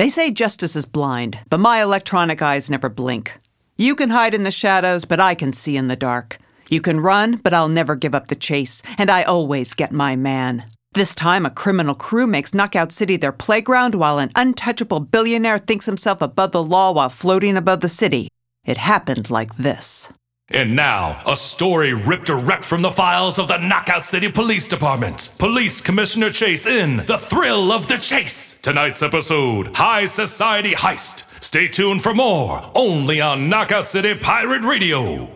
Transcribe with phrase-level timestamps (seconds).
[0.00, 3.38] They say justice is blind, but my electronic eyes never blink.
[3.76, 6.38] You can hide in the shadows, but I can see in the dark.
[6.70, 10.16] You can run, but I'll never give up the chase, and I always get my
[10.16, 10.64] man.
[10.94, 15.84] This time, a criminal crew makes Knockout City their playground while an untouchable billionaire thinks
[15.84, 18.28] himself above the law while floating above the city.
[18.64, 20.08] It happened like this.
[20.52, 25.30] And now, a story ripped direct from the files of the Knockout City Police Department.
[25.38, 28.60] Police Commissioner Chase in The Thrill of the Chase.
[28.60, 31.42] Tonight's episode High Society Heist.
[31.42, 35.28] Stay tuned for more, only on Knockout City Pirate Radio.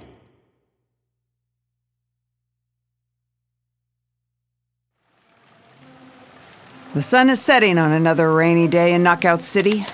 [6.94, 9.84] The sun is setting on another rainy day in Knockout City.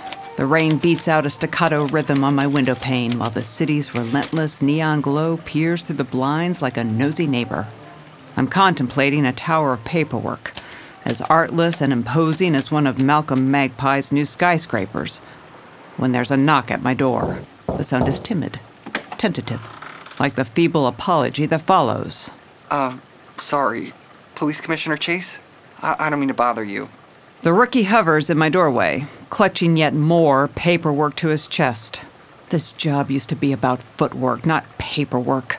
[0.40, 4.62] The rain beats out a staccato rhythm on my window pane while the city's relentless
[4.62, 7.68] neon glow peers through the blinds like a nosy neighbor.
[8.38, 10.54] I'm contemplating a tower of paperwork,
[11.04, 15.18] as artless and imposing as one of Malcolm Magpie's new skyscrapers,
[15.98, 17.40] when there's a knock at my door.
[17.66, 18.60] The sound is timid,
[19.18, 19.68] tentative,
[20.18, 22.30] like the feeble apology that follows.
[22.70, 22.96] Uh,
[23.36, 23.92] sorry.
[24.36, 25.38] Police Commissioner Chase?
[25.82, 26.88] I, I don't mean to bother you.
[27.42, 32.02] The rookie hovers in my doorway, clutching yet more paperwork to his chest.
[32.50, 35.54] This job used to be about footwork, not paperwork.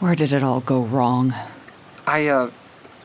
[0.00, 1.32] Where did it all go wrong?
[2.08, 2.50] I, uh,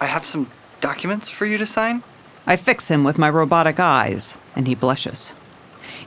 [0.02, 0.50] I have some
[0.82, 2.02] documents for you to sign.
[2.48, 5.32] I fix him with my robotic eyes, and he blushes.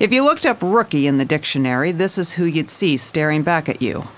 [0.01, 3.69] If you looked up rookie in the dictionary, this is who you'd see staring back
[3.69, 4.09] at you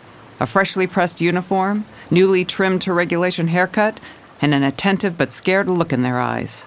[0.41, 4.01] a freshly pressed uniform, newly trimmed to regulation haircut,
[4.41, 6.65] and an attentive but scared look in their eyes.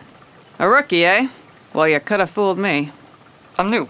[0.62, 1.28] A rookie, eh?
[1.73, 2.92] Well, you could have fooled me.
[3.58, 3.90] I'm new.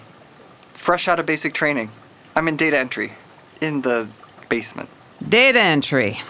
[0.71, 1.89] Fresh out of basic training.
[2.33, 3.11] I'm in data entry.
[3.59, 4.07] In the
[4.47, 4.87] basement.
[5.27, 6.21] Data entry.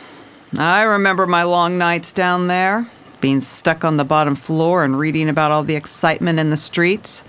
[0.57, 2.87] I remember my long nights down there,
[3.19, 7.23] being stuck on the bottom floor and reading about all the excitement in the streets.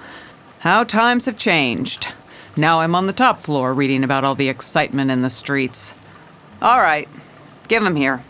[0.61, 2.15] How times have changed.
[2.57, 5.93] Now I'm on the top floor reading about all the excitement in the streets.
[6.63, 7.11] All right,
[7.69, 8.25] give him here.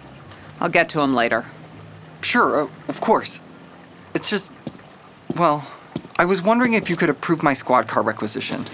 [0.58, 1.46] I'll get to him later.
[2.20, 3.40] Sure, uh, of course.
[4.12, 4.52] It's just.
[5.36, 5.66] Well,
[6.18, 8.66] I was wondering if you could approve my squad car requisition.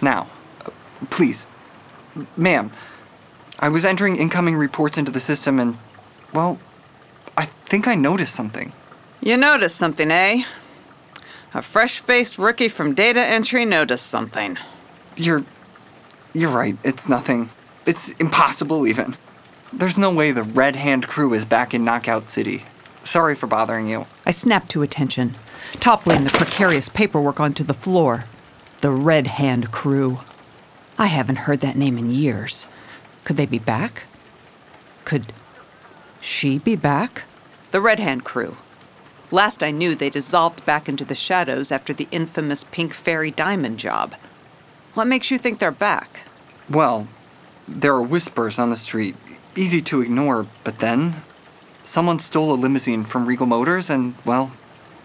[0.00, 0.28] Now,
[0.64, 0.70] uh,
[1.10, 1.46] please.
[2.36, 2.72] Ma'am,
[3.58, 5.76] I was entering incoming reports into the system and.
[6.32, 6.58] Well,
[7.36, 8.72] I think I noticed something.
[9.20, 10.44] You noticed something, eh?
[11.54, 14.58] A fresh faced rookie from data entry noticed something.
[15.16, 15.44] You're.
[16.34, 16.76] You're right.
[16.84, 17.50] It's nothing.
[17.86, 19.16] It's impossible, even.
[19.72, 22.64] There's no way the Red Hand crew is back in Knockout City.
[23.04, 24.06] Sorry for bothering you.
[24.26, 25.34] I snapped to attention,
[25.80, 28.24] toppling the precarious paperwork onto the floor.
[28.80, 30.20] The Red Hand crew.
[30.98, 32.66] I haven't heard that name in years.
[33.24, 34.04] Could they be back?
[35.04, 35.32] Could
[36.20, 37.24] she be back?
[37.70, 38.56] The Red Hand crew.
[39.30, 43.78] Last I knew, they dissolved back into the shadows after the infamous Pink Fairy Diamond
[43.78, 44.14] job.
[44.94, 46.20] What makes you think they're back?
[46.68, 47.06] Well,
[47.66, 49.16] there are whispers on the street.
[49.54, 51.16] Easy to ignore, but then
[51.82, 54.50] someone stole a limousine from Regal Motors, and, well,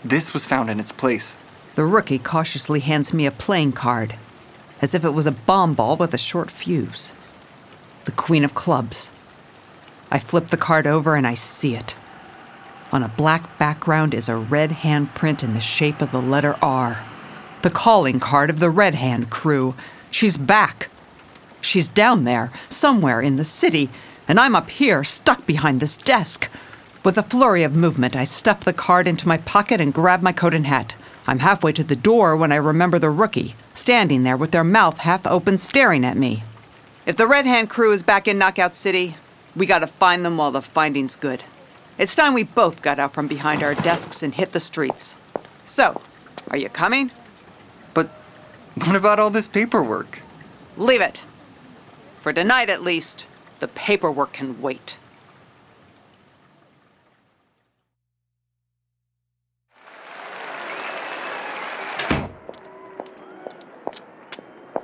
[0.03, 1.38] this was found in its place.
[1.75, 4.18] The rookie cautiously hands me a playing card,
[4.81, 7.14] as if it was a bomb ball with a short fuse.
[8.06, 9.09] The Queen of Clubs.
[10.12, 11.96] I flip the card over and I see it.
[12.92, 17.03] On a black background is a red handprint in the shape of the letter R.
[17.63, 19.74] The calling card of the Red Hand crew.
[20.12, 20.90] She's back.
[21.59, 23.90] She's down there, somewhere in the city,
[24.28, 26.50] and I'm up here, stuck behind this desk.
[27.03, 30.31] With a flurry of movement, I stuff the card into my pocket and grab my
[30.31, 30.96] coat and hat.
[31.28, 35.00] I'm halfway to the door when I remember the rookie, standing there with their mouth
[35.00, 36.44] half open, staring at me.
[37.06, 39.16] If the Red Hand crew is back in Knockout City,
[39.53, 41.44] we gotta find them while the finding's good.
[41.97, 45.18] It's time we both got out from behind our desks and hit the streets.
[45.66, 46.02] So,
[46.52, 47.12] are you coming?
[47.94, 48.08] But
[48.75, 50.22] what about all this paperwork?
[50.78, 51.24] Leave it.
[52.22, 53.28] For tonight, at least,
[53.59, 54.96] the paperwork can wait.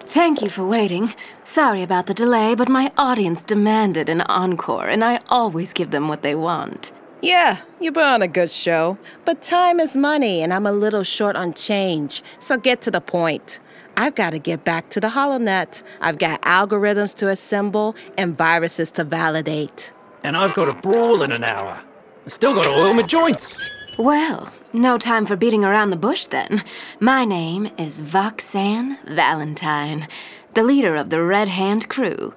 [0.10, 1.14] Thank you for waiting.
[1.44, 6.08] Sorry about the delay, but my audience demanded an encore, and I always give them
[6.08, 6.92] what they want.
[7.22, 11.04] Yeah, you put on a good show, but time is money, and I'm a little
[11.04, 13.60] short on change, so get to the point.
[13.96, 15.84] I've got to get back to the HoloNet.
[16.02, 19.94] I've got algorithms to assemble and viruses to validate.
[20.24, 21.84] And I've got a brawl in an hour.
[22.26, 23.60] I still got to oil my joints.
[24.00, 26.64] Well, no time for beating around the bush then.
[27.02, 30.08] My name is Voxanne Valentine,
[30.54, 32.34] the leader of the Red Hand crew.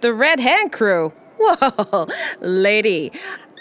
[0.00, 1.12] The Red Hand crew?
[1.38, 2.08] Whoa,
[2.40, 3.12] lady,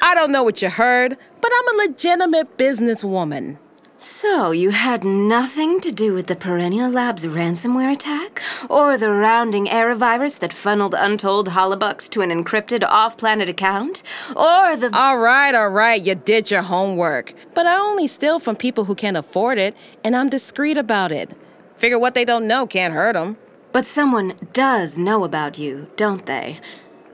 [0.01, 3.59] I don't know what you heard, but I'm a legitimate businesswoman.
[4.07, 8.39] So, you had nothing to do with the Perennial Labs ransomware attack?
[8.69, 14.03] Or the rounding error virus that funneled untold holobucks to an encrypted off planet account?
[14.35, 14.91] Or the.
[14.93, 17.33] All right, all right, you did your homework.
[17.55, 21.31] But I only steal from people who can't afford it, and I'm discreet about it.
[21.75, 23.37] Figure what they don't know can't hurt them.
[23.71, 26.59] But someone does know about you, don't they?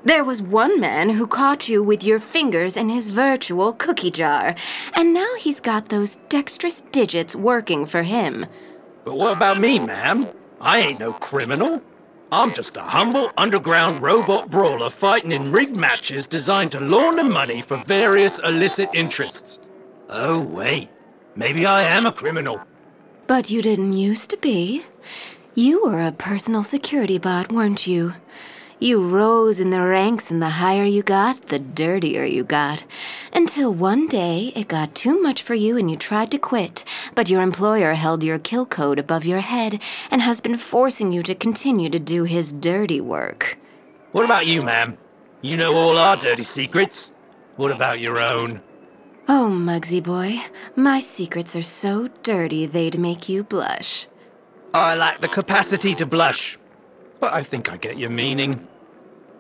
[0.04, 4.56] There was one man who caught you with your fingers in his virtual cookie jar,
[4.94, 8.48] and now he's got those dexterous digits working for him.
[9.06, 10.28] But what about me, ma'am?
[10.60, 11.84] I ain't no criminal.
[12.32, 17.62] I'm just a humble underground robot brawler fighting in rigged matches designed to launder money
[17.62, 19.60] for various illicit interests.
[20.10, 20.90] Oh, wait.
[21.36, 22.62] Maybe I am a criminal.
[23.28, 24.84] But you didn't used to be.
[25.54, 28.14] You were a personal security bot, weren't you?
[28.84, 32.84] You rose in the ranks, and the higher you got, the dirtier you got.
[33.32, 36.84] Until one day it got too much for you and you tried to quit,
[37.14, 39.80] but your employer held your kill code above your head
[40.10, 43.60] and has been forcing you to continue to do his dirty work.
[44.14, 44.98] What about you, ma'am?
[45.44, 47.12] You know all our dirty secrets.
[47.58, 48.64] What about your own?
[49.28, 50.42] Oh, Muggsy boy,
[50.76, 54.08] my secrets are so dirty they'd make you blush.
[54.74, 56.58] I lack the capacity to blush.
[57.20, 58.68] But I think I get your meaning.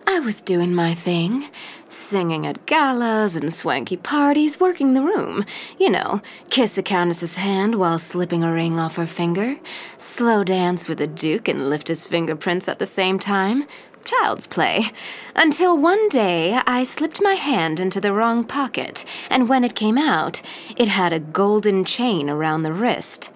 [0.07, 1.49] I was doing my thing,
[1.87, 5.45] singing at galas and swanky parties, working the room.
[5.79, 9.57] You know, kiss a countess's hand while slipping a ring off her finger,
[9.97, 13.65] slow dance with a duke and lift his fingerprints at the same time.
[14.03, 14.91] Child's play.
[15.35, 19.97] Until one day I slipped my hand into the wrong pocket, and when it came
[19.97, 20.41] out,
[20.75, 23.31] it had a golden chain around the wrist.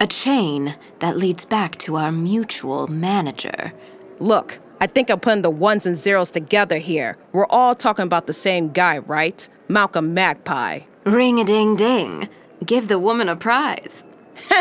[0.00, 3.72] A chain that leads back to our mutual manager.
[4.18, 7.16] Look, I think I'm putting the ones and zeros together here.
[7.32, 9.48] We're all talking about the same guy, right?
[9.68, 10.80] Malcolm Magpie.
[11.04, 12.28] Ring a ding ding.
[12.64, 14.04] Give the woman a prize.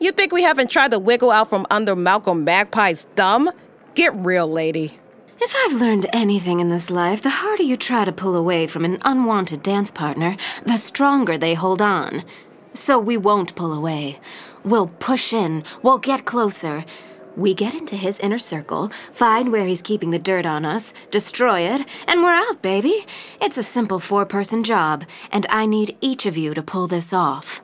[0.00, 3.50] You think we haven't tried to wiggle out from under Malcolm Magpie's thumb?
[3.94, 4.96] Get real, lady.
[5.40, 8.84] If I've learned anything in this life, the harder you try to pull away from
[8.84, 12.22] an unwanted dance partner, the stronger they hold on.
[12.74, 14.20] So we won't pull away.
[14.64, 16.84] We'll push in, we'll get closer.
[17.38, 21.60] We get into his inner circle, find where he's keeping the dirt on us, destroy
[21.60, 23.06] it, and we're out, baby.
[23.40, 27.12] It's a simple four person job, and I need each of you to pull this
[27.12, 27.62] off.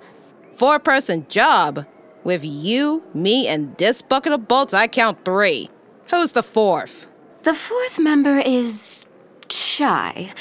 [0.55, 1.87] Four person job.
[2.23, 5.69] With you, me, and this bucket of bolts, I count three.
[6.11, 7.09] Who's the fourth?
[7.43, 9.07] The fourth member is
[9.51, 10.33] shy.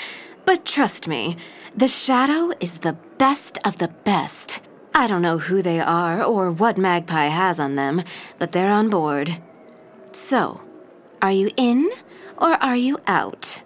[0.46, 1.38] But trust me,
[1.76, 4.62] the Shadow is the best of the best.
[4.96, 8.04] I don't know who they are or what Magpie has on them,
[8.38, 9.38] but they're on board.
[10.12, 10.62] So,
[11.22, 11.90] are you in
[12.38, 13.62] or are you out?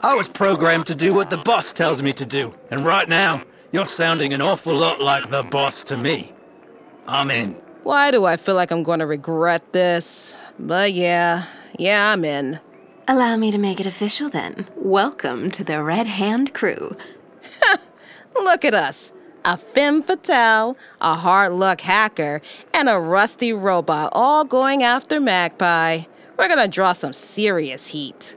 [0.00, 3.42] I was programmed to do what the boss tells me to do, and right now,
[3.70, 6.32] you're sounding an awful lot like the boss to me.
[7.06, 7.52] I'm in.
[7.84, 10.36] Why do I feel like I'm going to regret this?
[10.58, 11.46] But yeah,
[11.78, 12.60] yeah, I'm in.
[13.06, 14.66] Allow me to make it official then.
[14.76, 16.96] Welcome to the Red Hand crew.
[18.34, 19.12] Look at us.
[19.46, 22.40] A femme fatale, a hard luck hacker,
[22.72, 26.04] and a rusty robot all going after Magpie.
[26.38, 28.36] We're gonna draw some serious heat.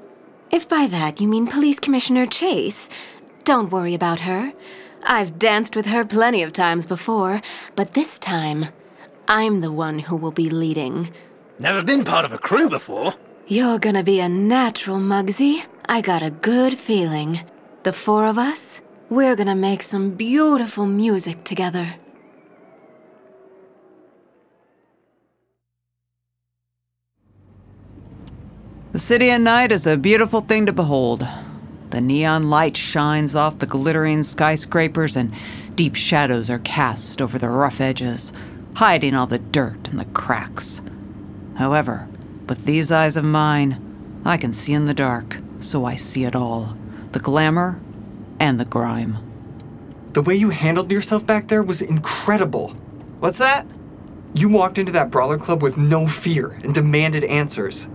[0.51, 2.89] If by that you mean Police Commissioner Chase,
[3.45, 4.51] don't worry about her.
[5.06, 7.42] I've danced with her plenty of times before,
[7.77, 8.65] but this time,
[9.30, 11.13] I'm the one who will be leading.
[11.57, 13.14] Never been part of a crew before.
[13.47, 15.64] You're gonna be a natural, Muggsy.
[15.85, 17.42] I got a good feeling.
[17.83, 21.95] The four of us, we're gonna make some beautiful music together.
[28.92, 31.28] The city at night is a beautiful thing to behold.
[31.92, 35.33] The neon light shines off the glittering skyscrapers, and
[35.76, 38.33] deep shadows are cast over the rough edges,
[38.76, 40.81] hiding all the dirt and the cracks.
[41.56, 42.09] However,
[42.49, 46.35] with these eyes of mine, I can see in the dark, so I see it
[46.35, 46.76] all
[47.14, 47.80] the glamour
[48.40, 49.18] and the grime.
[50.14, 52.70] The way you handled yourself back there was incredible.
[53.20, 53.68] What's that?
[54.34, 57.88] You walked into that brawler club with no fear and demanded answers.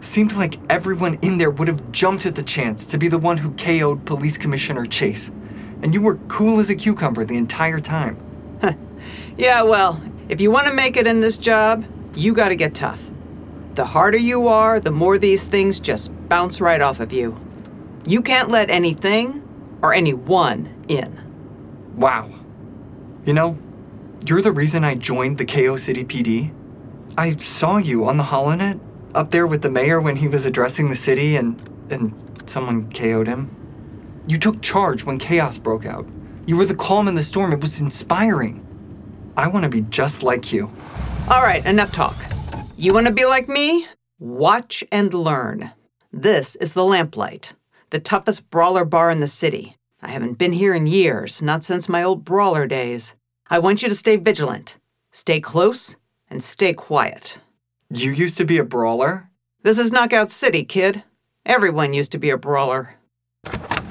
[0.00, 3.36] Seemed like everyone in there would have jumped at the chance to be the one
[3.36, 5.30] who KO'd Police Commissioner Chase.
[5.82, 8.18] And you were cool as a cucumber the entire time.
[9.36, 13.02] Yeah, well, if you want to make it in this job, you gotta get tough.
[13.74, 17.40] The harder you are, the more these things just bounce right off of you.
[18.06, 19.42] You can't let anything
[19.82, 21.18] or anyone in.
[21.96, 22.30] Wow.
[23.24, 23.58] You know,
[24.26, 26.52] you're the reason I joined the KO City PD.
[27.16, 28.80] I saw you on the HoloNet
[29.14, 31.60] up there with the mayor when he was addressing the city and
[31.90, 32.14] and
[32.46, 33.56] someone KO'd him.
[34.26, 36.06] You took charge when chaos broke out.
[36.46, 37.52] You were the calm in the storm.
[37.52, 38.66] It was inspiring.
[39.36, 40.72] I want to be just like you.
[41.28, 42.16] All right, enough talk.
[42.76, 43.86] You want to be like me?
[44.18, 45.72] Watch and learn.
[46.12, 47.52] This is the Lamplight,
[47.90, 49.76] the toughest brawler bar in the city.
[50.00, 53.14] I haven't been here in years, not since my old brawler days.
[53.48, 54.76] I want you to stay vigilant,
[55.10, 55.96] stay close,
[56.28, 57.38] and stay quiet.
[57.90, 59.28] You used to be a brawler?
[59.62, 61.02] This is Knockout City, kid.
[61.44, 62.94] Everyone used to be a brawler.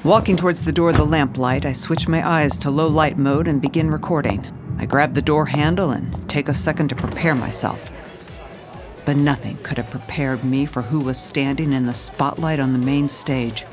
[0.02, 3.46] Walking towards the door of the lamplight, I switch my eyes to low light mode
[3.46, 4.46] and begin recording.
[4.78, 7.90] I grab the door handle and take a second to prepare myself.
[9.04, 12.78] But nothing could have prepared me for who was standing in the spotlight on the
[12.78, 13.66] main stage.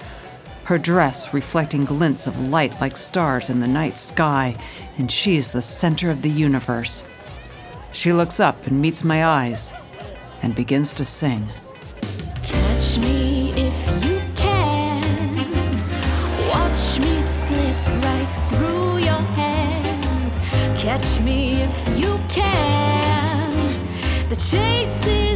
[0.67, 4.53] Her dress reflecting glints of light like stars in the night sky,
[4.97, 7.05] and she's the center of the universe.
[7.93, 9.71] She looks up and meets my eyes
[10.41, 11.47] and begins to sing.
[12.43, 15.01] Catch me if you can.
[16.50, 20.38] Watch me slip right through your hands.
[20.77, 23.88] Catch me if you can.
[24.27, 25.26] The chase is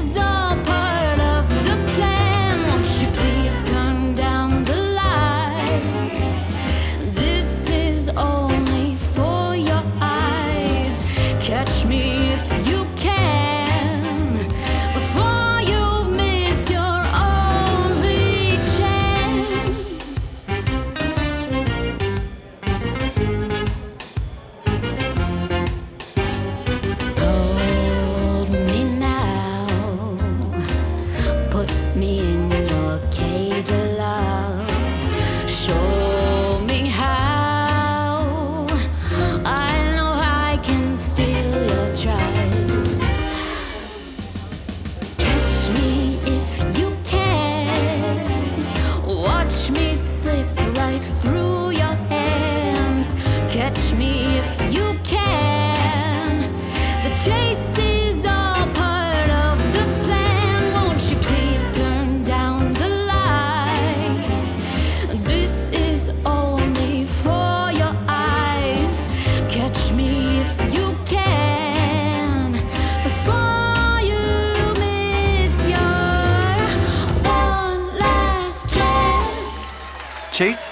[80.42, 80.72] Chase?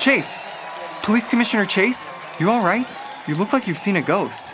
[0.00, 0.38] Chase!
[1.04, 2.10] Police Commissioner Chase?
[2.40, 2.84] You alright?
[3.28, 4.52] You look like you've seen a ghost.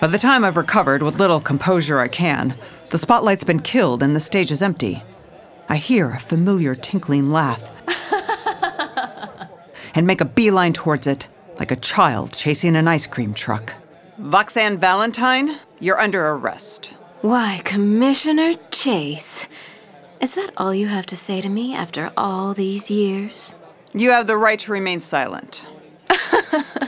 [0.00, 2.58] By the time I've recovered what little composure I can,
[2.90, 5.04] the spotlight's been killed and the stage is empty.
[5.68, 7.62] I hear a familiar tinkling laugh
[9.94, 11.28] and make a beeline towards it,
[11.60, 13.72] like a child chasing an ice cream truck.
[14.20, 16.86] Voxanne Valentine, you're under arrest.
[17.20, 19.46] Why, Commissioner Chase?
[20.20, 23.54] Is that all you have to say to me after all these years?
[23.96, 25.66] You have the right to remain silent.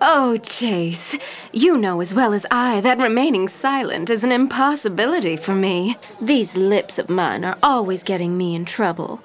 [0.00, 1.16] Oh, Chase,
[1.52, 5.96] you know as well as I that remaining silent is an impossibility for me.
[6.20, 9.20] These lips of mine are always getting me in trouble.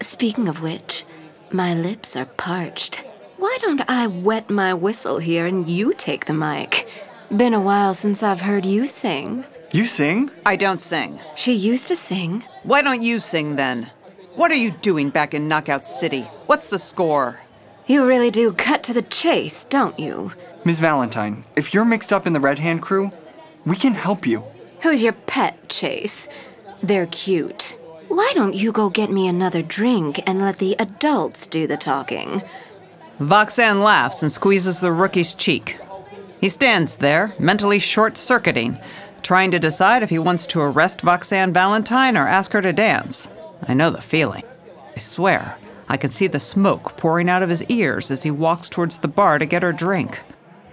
[0.00, 1.04] Speaking of which,
[1.50, 2.96] my lips are parched.
[3.38, 6.86] Why don't I wet my whistle here and you take the mic?
[7.34, 9.46] Been a while since I've heard you sing.
[9.72, 10.30] You sing?
[10.44, 11.20] I don't sing.
[11.36, 12.44] She used to sing.
[12.64, 13.90] Why don't you sing then?
[14.34, 16.22] What are you doing back in Knockout City?
[16.46, 17.40] What's the score?
[17.86, 20.32] You really do cut to the chase, don't you?
[20.64, 23.12] Miss Valentine, if you're mixed up in the Red Hand crew,
[23.66, 24.42] we can help you.
[24.80, 26.28] Who's your pet, Chase?
[26.82, 27.76] They're cute.
[28.08, 32.42] Why don't you go get me another drink and let the adults do the talking?
[33.20, 35.78] Voxanne laughs and squeezes the rookie's cheek.
[36.40, 38.78] He stands there, mentally short circuiting,
[39.22, 43.28] trying to decide if he wants to arrest Voxanne Valentine or ask her to dance.
[43.66, 44.44] I know the feeling.
[44.94, 45.56] I swear,
[45.88, 49.08] I can see the smoke pouring out of his ears as he walks towards the
[49.08, 50.20] bar to get her drink.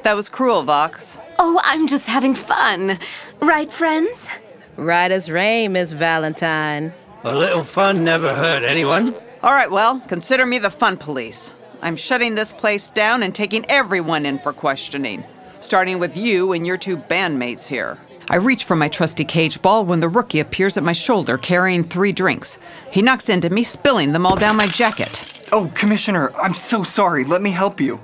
[0.03, 1.17] That was cruel, Vox.
[1.37, 2.99] Oh, I'm just having fun.
[3.39, 4.29] Right, friends?
[4.77, 6.93] Right as rain, Miss Valentine.
[7.23, 9.13] A little fun never hurt anyone.
[9.43, 11.51] All right, well, consider me the fun police.
[11.81, 15.23] I'm shutting this place down and taking everyone in for questioning,
[15.59, 17.97] starting with you and your two bandmates here.
[18.31, 21.83] I reach for my trusty cage ball when the rookie appears at my shoulder carrying
[21.83, 22.59] three drinks.
[22.91, 25.49] He knocks into me, spilling them all down my jacket.
[25.51, 27.23] Oh, Commissioner, I'm so sorry.
[27.23, 27.99] Let me help you.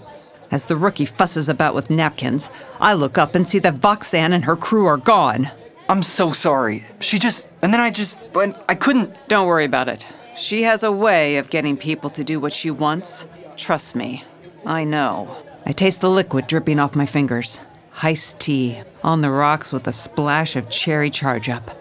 [0.50, 4.46] As the rookie fusses about with napkins, I look up and see that Voxanne and
[4.46, 5.52] her crew are gone.
[5.90, 6.86] I'm so sorry.
[7.00, 7.48] She just.
[7.62, 8.22] And then I just.
[8.34, 9.16] But I couldn't.
[9.28, 10.08] Don't worry about it.
[10.38, 13.28] She has a way of getting people to do what she wants.
[13.58, 14.24] Trust me.
[14.66, 15.36] I know.
[15.66, 17.62] I taste the liquid dripping off my fingers.
[18.04, 21.72] Iced tea, on the rocks with a splash of cherry charge up.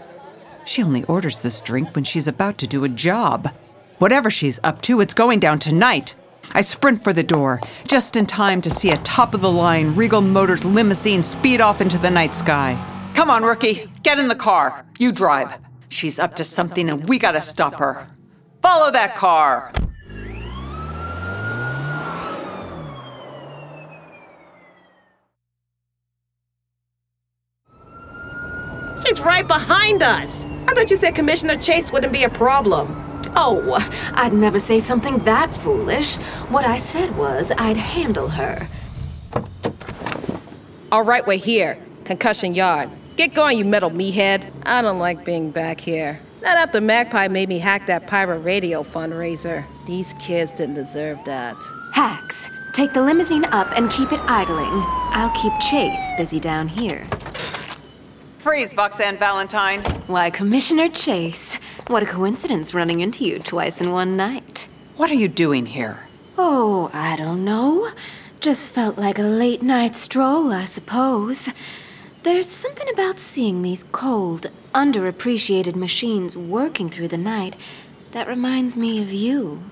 [0.65, 3.53] She only orders this drink when she's about to do a job.
[3.99, 6.15] Whatever she's up to, it's going down tonight.
[6.53, 9.95] I sprint for the door, just in time to see a top of the line
[9.97, 12.79] Regal Motors limousine speed off into the night sky.
[13.15, 14.87] Come on, rookie, get in the car.
[14.99, 15.59] You drive.
[15.89, 18.07] She's up to something and we gotta stop her.
[18.63, 19.73] Follow that car.
[29.07, 30.47] She's right behind us.
[30.67, 33.01] I thought you said Commissioner Chase wouldn't be a problem.
[33.37, 33.77] Oh,
[34.15, 36.17] I'd never say something that foolish.
[36.49, 38.69] What I said was I'd handle her.
[40.91, 41.79] All right, we're here.
[42.05, 42.91] Concussion Yard.
[43.17, 44.51] Get going, you metal meathead.
[44.65, 46.21] I don't like being back here.
[46.43, 49.65] Not after Magpie made me hack that pirate radio fundraiser.
[49.87, 51.57] These kids didn't deserve that.
[51.93, 54.83] Hax, take the limousine up and keep it idling.
[55.13, 57.07] I'll keep Chase busy down here.
[58.45, 59.81] Freeze, Voxanne Valentine.
[60.07, 61.55] Why, Commissioner Chase,
[61.87, 64.69] what a coincidence running into you twice in one night.
[64.99, 66.11] What are you doing here?
[66.37, 67.91] Oh, I don't know.
[68.41, 71.55] Just felt like a late night stroll, I suppose.
[72.23, 77.57] There's something about seeing these cold, underappreciated machines working through the night
[78.11, 79.63] that reminds me of you.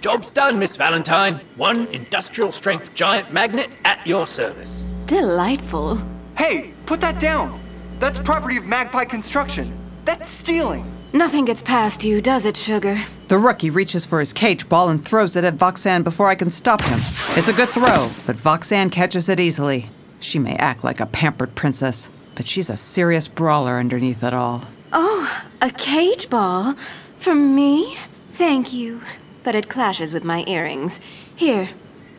[0.00, 1.40] Job's done, Miss Valentine.
[1.54, 4.88] One industrial strength giant magnet at your service.
[5.06, 6.02] Delightful.
[6.36, 7.59] Hey, put that down.
[8.00, 9.78] That's property of Magpie Construction.
[10.06, 10.90] That's stealing.
[11.12, 13.04] Nothing gets past you, does it, Sugar?
[13.28, 16.48] The rookie reaches for his cage ball and throws it at Voxanne before I can
[16.48, 16.98] stop him.
[17.36, 19.90] It's a good throw, but Voxanne catches it easily.
[20.18, 24.64] She may act like a pampered princess, but she's a serious brawler underneath it all.
[24.94, 26.76] Oh, a cage ball?
[27.16, 27.98] For me?
[28.32, 29.02] Thank you.
[29.42, 31.02] But it clashes with my earrings.
[31.36, 31.68] Here,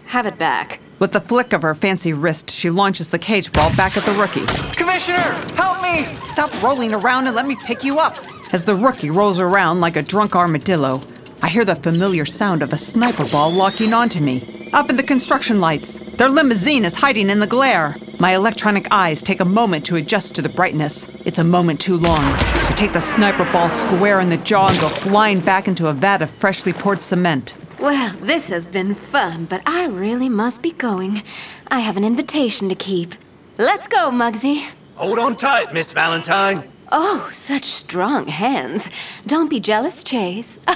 [0.05, 0.79] have it back.
[1.01, 4.12] With the flick of her fancy wrist, she launches the cage ball back at the
[4.12, 4.46] rookie.
[4.77, 5.17] Commissioner,
[5.55, 6.05] help me!
[6.34, 8.20] Stop rolling around and let me pick you up.
[8.53, 11.01] As the rookie rolls around like a drunk armadillo,
[11.41, 14.43] I hear the familiar sound of a sniper ball locking onto me.
[14.74, 17.96] Up in the construction lights, their limousine is hiding in the glare.
[18.20, 21.25] My electronic eyes take a moment to adjust to the brightness.
[21.25, 22.22] It's a moment too long.
[22.22, 25.93] I take the sniper ball square in the jaw and go flying back into a
[25.93, 27.56] vat of freshly poured cement.
[27.82, 31.24] Well, this has been fun, but I really must be going.
[31.67, 33.15] I have an invitation to keep.
[33.58, 34.70] Let's go, Muggsy.
[34.98, 36.72] Hold on tight, Miss Valentine.
[36.91, 38.91] Oh, such strong hands.
[39.26, 40.60] Don't be jealous, Chase.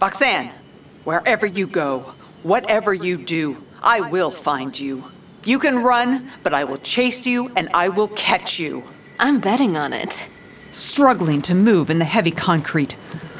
[0.00, 0.52] Voxanne,
[1.02, 5.10] wherever you go, whatever you do, I will find you.
[5.44, 8.84] You can run, but I will chase you and I will catch you.
[9.18, 10.32] I'm betting on it.
[10.70, 12.96] Struggling to move in the heavy concrete,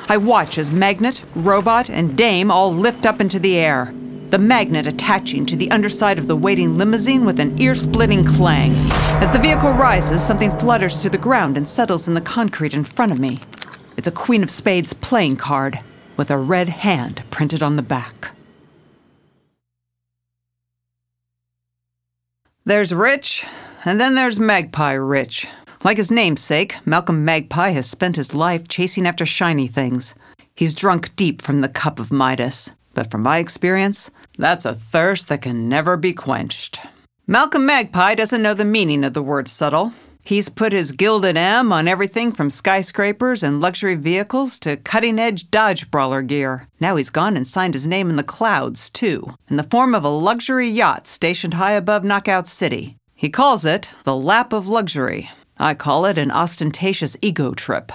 [0.08, 3.94] I watch as Magnet, Robot, and Dame all lift up into the air.
[4.30, 8.72] The magnet attaching to the underside of the waiting limousine with an ear splitting clang.
[9.22, 12.84] As the vehicle rises, something flutters to the ground and settles in the concrete in
[12.84, 13.40] front of me.
[13.96, 15.80] It's a Queen of Spades playing card
[16.16, 18.30] with a red hand printed on the back.
[22.64, 23.44] There's Rich,
[23.84, 25.46] and then there's Magpie Rich.
[25.84, 30.14] Like his namesake, Malcolm Magpie has spent his life chasing after shiny things.
[30.54, 35.28] He's drunk deep from the cup of Midas, but from my experience, that's a thirst
[35.28, 36.78] that can never be quenched.
[37.26, 39.92] Malcolm Magpie doesn't know the meaning of the word subtle.
[40.24, 45.50] He's put his gilded M on everything from skyscrapers and luxury vehicles to cutting edge
[45.50, 46.68] Dodge brawler gear.
[46.78, 50.04] Now he's gone and signed his name in the clouds, too, in the form of
[50.04, 52.96] a luxury yacht stationed high above Knockout City.
[53.16, 55.28] He calls it the Lap of Luxury.
[55.62, 57.92] I call it an ostentatious ego trip.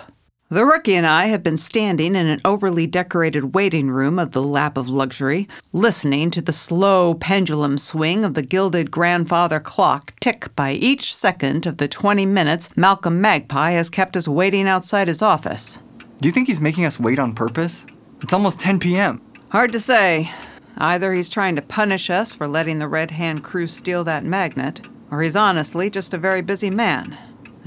[0.50, 4.42] The rookie and I have been standing in an overly decorated waiting room of the
[4.42, 10.56] lap of luxury, listening to the slow pendulum swing of the gilded grandfather clock tick
[10.56, 15.22] by each second of the 20 minutes Malcolm Magpie has kept us waiting outside his
[15.22, 15.80] office.
[16.22, 17.86] Do you think he's making us wait on purpose?
[18.22, 19.22] It's almost 10 p.m.
[19.50, 20.32] Hard to say.
[20.78, 24.80] Either he's trying to punish us for letting the Red Hand crew steal that magnet,
[25.12, 27.18] or he's honestly just a very busy man.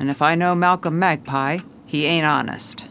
[0.01, 2.87] And if I know Malcolm Magpie, he ain't honest.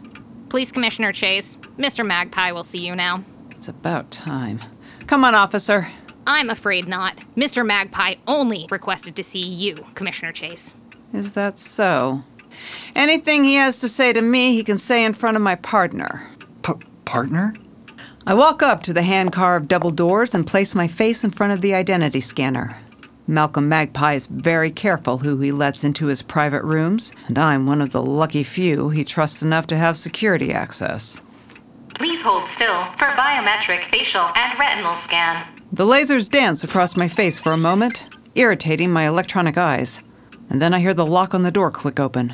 [0.48, 2.06] Police Commissioner Chase, Mr.
[2.06, 3.24] Magpie will see you now.
[3.50, 4.60] It's about time.
[5.08, 5.92] Come on, officer.
[6.24, 7.16] I'm afraid not.
[7.36, 7.66] Mr.
[7.66, 10.76] Magpie only requested to see you, Commissioner Chase.
[11.12, 12.22] Is that so?
[12.94, 16.30] Anything he has to say to me, he can say in front of my partner.
[16.62, 17.56] P- partner?
[18.24, 21.52] I walk up to the hand carved double doors and place my face in front
[21.52, 22.78] of the identity scanner.
[23.26, 27.80] Malcolm Magpie is very careful who he lets into his private rooms, and I'm one
[27.80, 31.20] of the lucky few he trusts enough to have security access.
[31.94, 35.46] Please hold still for biometric facial and retinal scan.
[35.72, 40.00] The lasers dance across my face for a moment, irritating my electronic eyes.
[40.48, 42.32] And then I hear the lock on the door click open.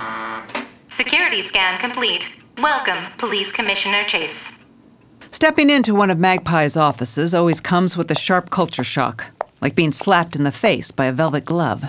[0.88, 2.24] Security scan complete.
[2.56, 4.38] Welcome, Police Commissioner Chase.
[5.30, 9.92] Stepping into one of Magpie's offices always comes with a sharp culture shock, like being
[9.92, 11.84] slapped in the face by a velvet glove.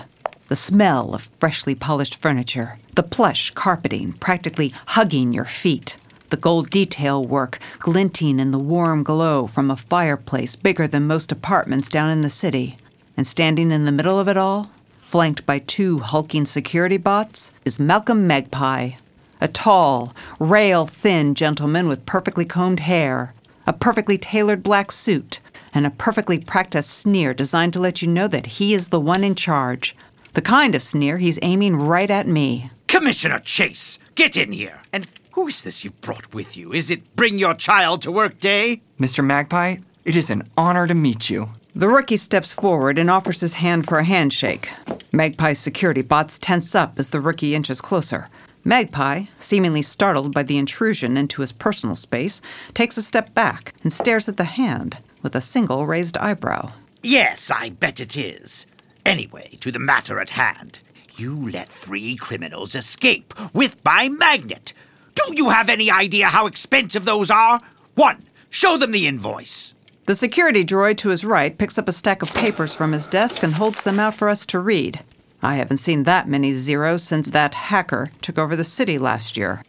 [0.48, 5.98] The smell of freshly polished furniture, the plush carpeting practically hugging your feet,
[6.30, 11.32] the gold detail work glinting in the warm glow from a fireplace bigger than most
[11.32, 12.76] apartments down in the city.
[13.16, 14.70] And standing in the middle of it all,
[15.02, 18.92] flanked by two hulking security bots, is Malcolm Magpie,
[19.40, 23.34] a tall, rail thin gentleman with perfectly combed hair,
[23.66, 25.40] a perfectly tailored black suit,
[25.74, 29.24] and a perfectly practiced sneer designed to let you know that he is the one
[29.24, 29.96] in charge.
[30.34, 32.70] The kind of sneer he's aiming right at me.
[32.86, 34.80] Commissioner Chase, get in here.
[34.92, 36.72] And who is this you've brought with you?
[36.72, 38.80] Is it Bring Your Child to Work Day?
[38.98, 39.24] Mr.
[39.24, 41.48] Magpie, it is an honor to meet you.
[41.74, 44.70] The rookie steps forward and offers his hand for a handshake.
[45.12, 48.26] Magpie's security bots tense up as the rookie inches closer.
[48.64, 52.40] Magpie, seemingly startled by the intrusion into his personal space,
[52.74, 56.72] takes a step back and stares at the hand with a single raised eyebrow.
[57.02, 58.64] Yes, I bet it is.
[59.04, 60.80] Anyway, to the matter at hand.
[61.18, 64.72] You let three criminals escape with my magnet.
[65.14, 67.60] Do you have any idea how expensive those are?
[67.94, 69.74] One, show them the invoice.
[70.06, 73.42] The security droid to his right picks up a stack of papers from his desk
[73.42, 75.00] and holds them out for us to read.
[75.42, 79.62] I haven't seen that many zeros since that hacker took over the city last year.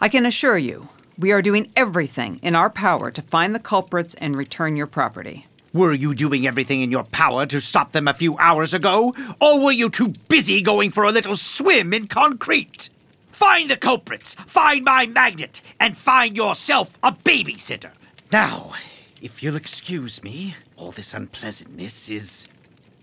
[0.00, 4.14] I can assure you, we are doing everything in our power to find the culprits
[4.14, 5.46] and return your property.
[5.72, 9.14] Were you doing everything in your power to stop them a few hours ago?
[9.40, 12.90] Or were you too busy going for a little swim in concrete?
[13.30, 17.90] Find the culprits, find my magnet, and find yourself a babysitter.
[18.30, 18.74] Now,
[19.20, 22.46] if you'll excuse me, all this unpleasantness is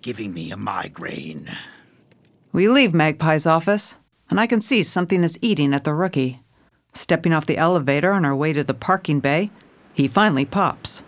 [0.02, 1.50] giving me a migraine.
[2.54, 3.96] We leave Magpie's office,
[4.30, 6.41] and I can see something is eating at the rookie.
[6.94, 9.50] Stepping off the elevator on our way to the parking bay,
[9.94, 11.04] he finally pops.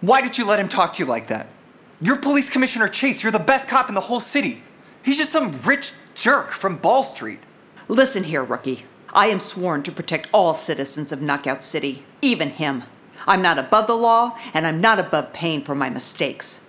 [0.00, 1.48] Why did you let him talk to you like that?
[2.00, 3.22] You're Police Commissioner Chase.
[3.22, 4.62] You're the best cop in the whole city.
[5.02, 7.40] He's just some rich jerk from Ball Street.
[7.88, 8.84] Listen here, rookie.
[9.12, 12.84] I am sworn to protect all citizens of Knockout City, even him.
[13.26, 16.60] I'm not above the law, and I'm not above paying for my mistakes.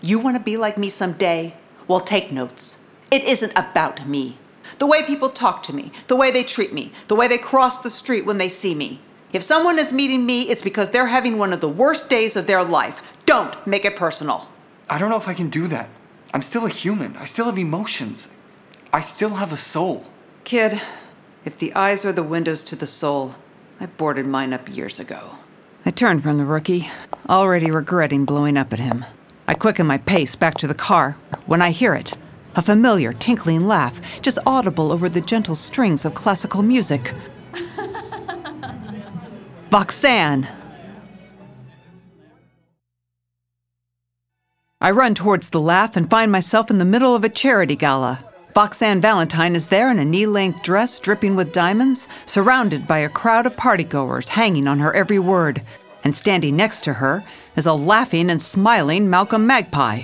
[0.00, 1.54] You want to be like me someday?
[1.88, 2.76] Well, take notes.
[3.10, 4.36] It isn't about me.
[4.78, 7.80] The way people talk to me, the way they treat me, the way they cross
[7.80, 9.00] the street when they see me.
[9.32, 12.46] If someone is meeting me, it's because they're having one of the worst days of
[12.46, 13.12] their life.
[13.26, 14.48] Don't make it personal.
[14.88, 15.88] I don't know if I can do that.
[16.32, 17.16] I'm still a human.
[17.16, 18.32] I still have emotions.
[18.92, 20.04] I still have a soul.
[20.44, 20.80] Kid,
[21.44, 23.34] if the eyes are the windows to the soul,
[23.80, 25.36] I boarded mine up years ago.
[25.86, 26.90] I turned from the rookie,
[27.28, 29.04] already regretting blowing up at him.
[29.46, 31.12] I quicken my pace back to the car
[31.46, 32.16] when I hear it
[32.56, 37.12] a familiar tinkling laugh, just audible over the gentle strings of classical music.
[39.70, 40.48] Voxanne!
[44.80, 48.24] I run towards the laugh and find myself in the middle of a charity gala.
[48.54, 53.08] Voxanne Valentine is there in a knee length dress dripping with diamonds, surrounded by a
[53.08, 55.62] crowd of partygoers hanging on her every word.
[56.04, 57.24] And standing next to her
[57.56, 60.02] is a laughing and smiling Malcolm Magpie.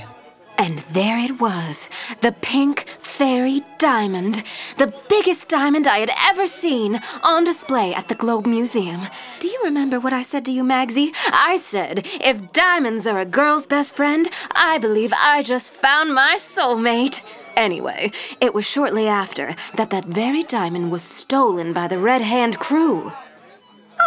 [0.60, 1.88] And there it was,
[2.20, 4.42] the pink fairy diamond,
[4.76, 9.06] the biggest diamond I had ever seen, on display at the Globe Museum.
[9.38, 11.14] Do you remember what I said to you, Magsy?
[11.32, 16.36] I said, if diamonds are a girl's best friend, I believe I just found my
[16.38, 17.22] soulmate.
[17.56, 22.58] Anyway, it was shortly after that that very diamond was stolen by the Red Hand
[22.58, 23.14] crew.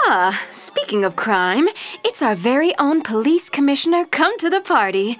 [0.05, 1.67] Ah, speaking of crime,
[2.05, 5.17] it's our very own police commissioner come to the party.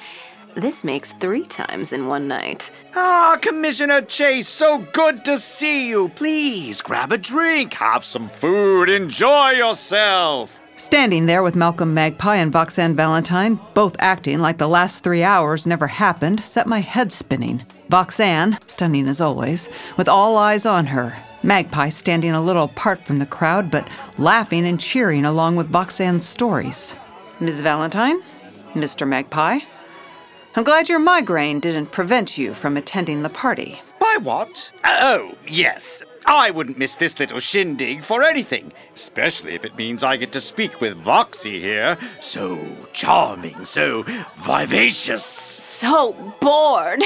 [0.56, 2.70] This makes three times in one night.
[2.96, 6.10] Ah, Commissioner Chase, so good to see you.
[6.10, 10.60] Please grab a drink, have some food, enjoy yourself.
[10.76, 15.66] Standing there with Malcolm Magpie and Voxanne Valentine, both acting like the last three hours
[15.66, 17.64] never happened, set my head spinning.
[17.90, 21.18] Voxanne, stunning as always, with all eyes on her.
[21.42, 23.88] Magpie standing a little apart from the crowd, but
[24.18, 26.96] laughing and cheering along with Voxanne's stories.
[27.40, 28.22] Miss Valentine?
[28.74, 29.08] Mr.
[29.08, 29.60] Magpie?
[30.56, 33.82] I'm glad your migraine didn't prevent you from attending the party.
[34.00, 34.72] By what?
[34.84, 36.04] Oh, yes.
[36.28, 40.42] I wouldn't miss this little shindig for anything, especially if it means I get to
[40.42, 41.98] speak with Voxy here.
[42.22, 42.60] So
[42.94, 44.04] charming, so
[44.36, 45.26] vivacious.
[45.26, 47.02] So bored.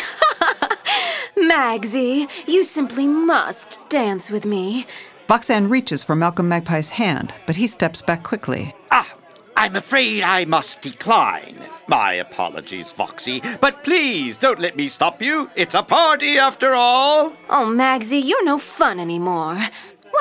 [1.37, 4.85] Magsy, you simply must dance with me.
[5.29, 8.75] Voxanne reaches for Malcolm Magpie's hand, but he steps back quickly.
[8.91, 9.11] Ah,
[9.55, 11.57] I'm afraid I must decline.
[11.87, 15.49] My apologies, Voxy, but please don't let me stop you.
[15.55, 17.31] It's a party after all.
[17.49, 19.57] Oh, Magsy, you're no fun anymore.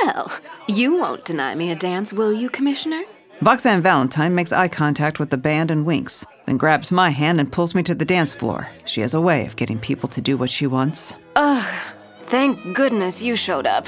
[0.05, 0.31] Well,
[0.69, 3.03] you won't deny me a dance, will you, Commissioner?
[3.41, 7.51] Voxanne Valentine makes eye contact with the band and winks, then grabs my hand and
[7.53, 8.69] pulls me to the dance floor.
[8.85, 11.15] She has a way of getting people to do what she wants.
[11.35, 11.95] Ugh,
[12.27, 13.87] thank goodness you showed up.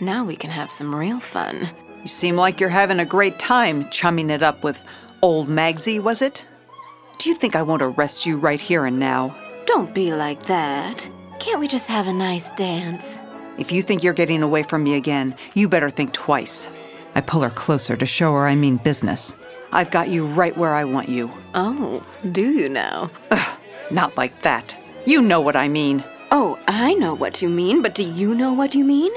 [0.00, 1.70] Now we can have some real fun.
[2.02, 4.82] You seem like you're having a great time chumming it up with
[5.22, 6.44] old Magsy, was it?
[7.22, 9.32] Do you think I won't arrest you right here and now?
[9.64, 11.08] Don't be like that.
[11.38, 13.20] Can't we just have a nice dance?
[13.58, 16.68] If you think you're getting away from me again, you better think twice.
[17.14, 19.36] I pull her closer to show her I mean business.
[19.70, 21.30] I've got you right where I want you.
[21.54, 23.08] Oh, do you now?
[23.30, 23.58] Ugh,
[23.92, 24.76] Not like that.
[25.06, 26.02] You know what I mean.
[26.32, 29.12] Oh, I know what you mean, but do you know what you mean?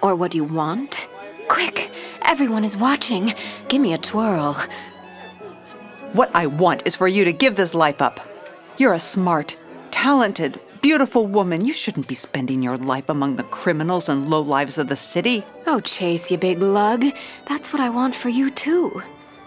[0.00, 1.06] Or what you want?
[1.48, 1.90] Quick,
[2.22, 3.34] everyone is watching.
[3.68, 4.56] Give me a twirl.
[6.12, 8.20] What I want is for you to give this life up.
[8.76, 9.56] You're a smart,
[9.90, 11.64] talented, beautiful woman.
[11.64, 15.42] You shouldn't be spending your life among the criminals and lowlives of the city.
[15.66, 17.06] Oh, Chase, you big lug.
[17.46, 19.02] That's what I want for you, too.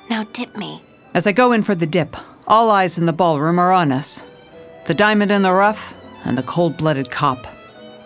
[0.10, 0.82] Now dip me.
[1.13, 2.15] As I go in for the dip,
[2.47, 4.23] all eyes in the ballroom are on us.
[4.88, 7.45] The diamond in the rough and the cold blooded cop.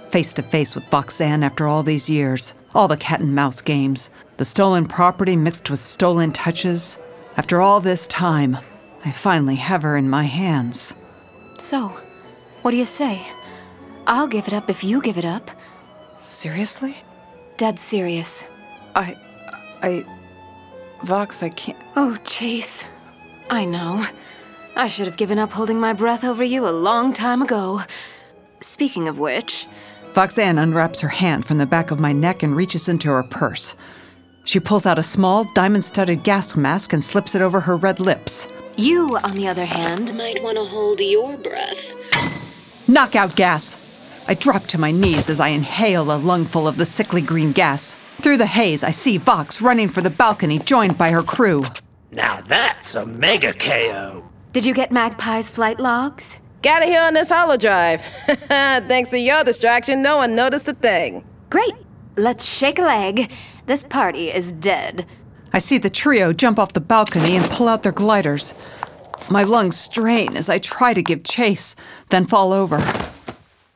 [0.09, 4.09] Face to face with Voxanne after all these years, all the cat and mouse games,
[4.35, 6.99] the stolen property mixed with stolen touches.
[7.39, 8.57] After all this time,
[9.05, 10.93] I finally have her in my hands.
[11.57, 11.97] So,
[12.63, 13.25] what do you say?
[14.05, 15.49] I'll give it up if you give it up.
[16.17, 16.97] Seriously?
[17.55, 18.43] Dead serious.
[18.93, 19.15] I.
[19.81, 20.05] I.
[21.05, 21.77] Vox, I can't.
[21.95, 22.83] Oh, Chase.
[23.49, 24.05] I know.
[24.75, 27.83] I should have given up holding my breath over you a long time ago.
[28.59, 29.65] Speaking of which,
[30.11, 33.75] Voxanne unwraps her hand from the back of my neck and reaches into her purse.
[34.45, 37.99] She pulls out a small, diamond studded gas mask and slips it over her red
[37.99, 38.47] lips.
[38.77, 42.87] you, on the other hand, Might want to hold your breath.
[42.89, 44.25] Knockout gas!
[44.27, 47.93] I drop to my knees as I inhale a lungful of the sickly green gas.
[47.93, 51.63] Through the haze, I see Vox running for the balcony, joined by her crew.
[52.11, 54.27] Now that's a mega KO.
[54.51, 56.39] did you get Magpie's flight logs?
[56.61, 58.01] Got it here on this holo drive.
[58.47, 61.23] Thanks to your distraction, no one noticed a thing.
[61.49, 61.73] Great.
[62.17, 63.31] Let's shake a leg.
[63.69, 65.05] This party is dead.
[65.53, 68.55] I see the trio jump off the balcony and pull out their gliders.
[69.29, 71.75] My lungs strain as I try to give chase,
[72.09, 72.81] then fall over.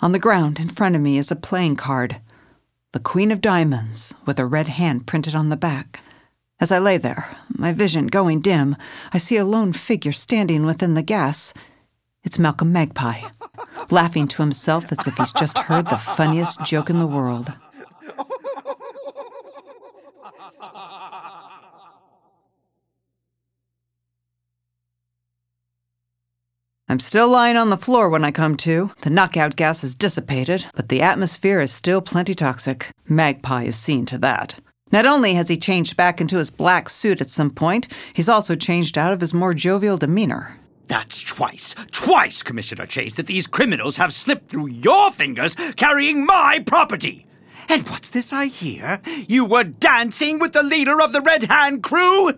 [0.02, 2.20] On the ground in front of me is a playing card
[2.94, 6.00] the Queen of Diamonds, with a red hand printed on the back.
[6.60, 8.76] As I lay there, my vision going dim,
[9.14, 11.54] I see a lone figure standing within the gas.
[12.24, 13.22] It's Malcolm Magpie,
[13.92, 17.54] laughing to himself as if he's just heard the funniest joke in the world.
[26.89, 28.91] I'm still lying on the floor when I come to.
[29.02, 32.91] The knockout gas has dissipated, but the atmosphere is still plenty toxic.
[33.08, 34.60] Magpie is seen to that.
[34.91, 38.54] Not only has he changed back into his black suit at some point, he's also
[38.56, 40.60] changed out of his more jovial demeanor.
[40.88, 46.60] That's twice, twice, Commissioner Chase, that these criminals have slipped through your fingers carrying my
[46.63, 47.26] property.
[47.69, 49.02] And what's this I hear?
[49.28, 52.34] You were dancing with the leader of the Red Hand crew?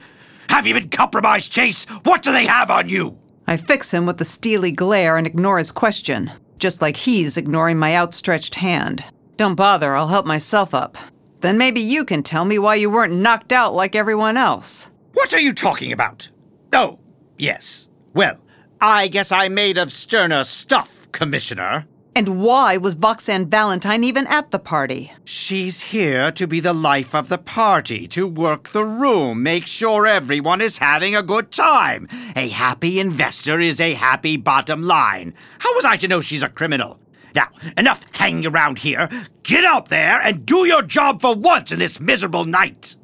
[0.50, 1.86] Have you been compromised, Chase?
[2.04, 3.18] What do they have on you?
[3.48, 7.78] I fix him with a steely glare and ignore his question, just like he's ignoring
[7.78, 9.04] my outstretched hand.
[9.38, 10.98] Don't bother, I'll help myself up.
[11.42, 14.90] Then maybe you can tell me why you weren't knocked out like everyone else.
[15.14, 16.30] What are you talking about?
[16.74, 17.00] Oh,
[17.38, 17.88] yes.
[18.14, 18.40] Well,
[18.82, 21.86] I guess I'm made of sterner stuff, Commissioner.
[22.18, 25.12] And why was Voxanne Valentine even at the party?
[25.26, 30.08] She's here to be the life of the party, to work the room, make sure
[30.08, 32.08] everyone is having a good time.
[32.38, 35.34] A happy investor is a happy bottom line.
[35.60, 37.02] How was I to know she's a criminal?
[37.36, 39.10] Now, enough hanging around here.
[39.44, 42.96] Get out there and do your job for once in this miserable night.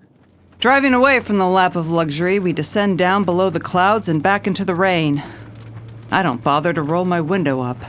[0.59, 4.47] Driving away from the lap of luxury, we descend down below the clouds and back
[4.47, 5.21] into the rain.
[6.09, 7.83] I don't bother to roll my window up.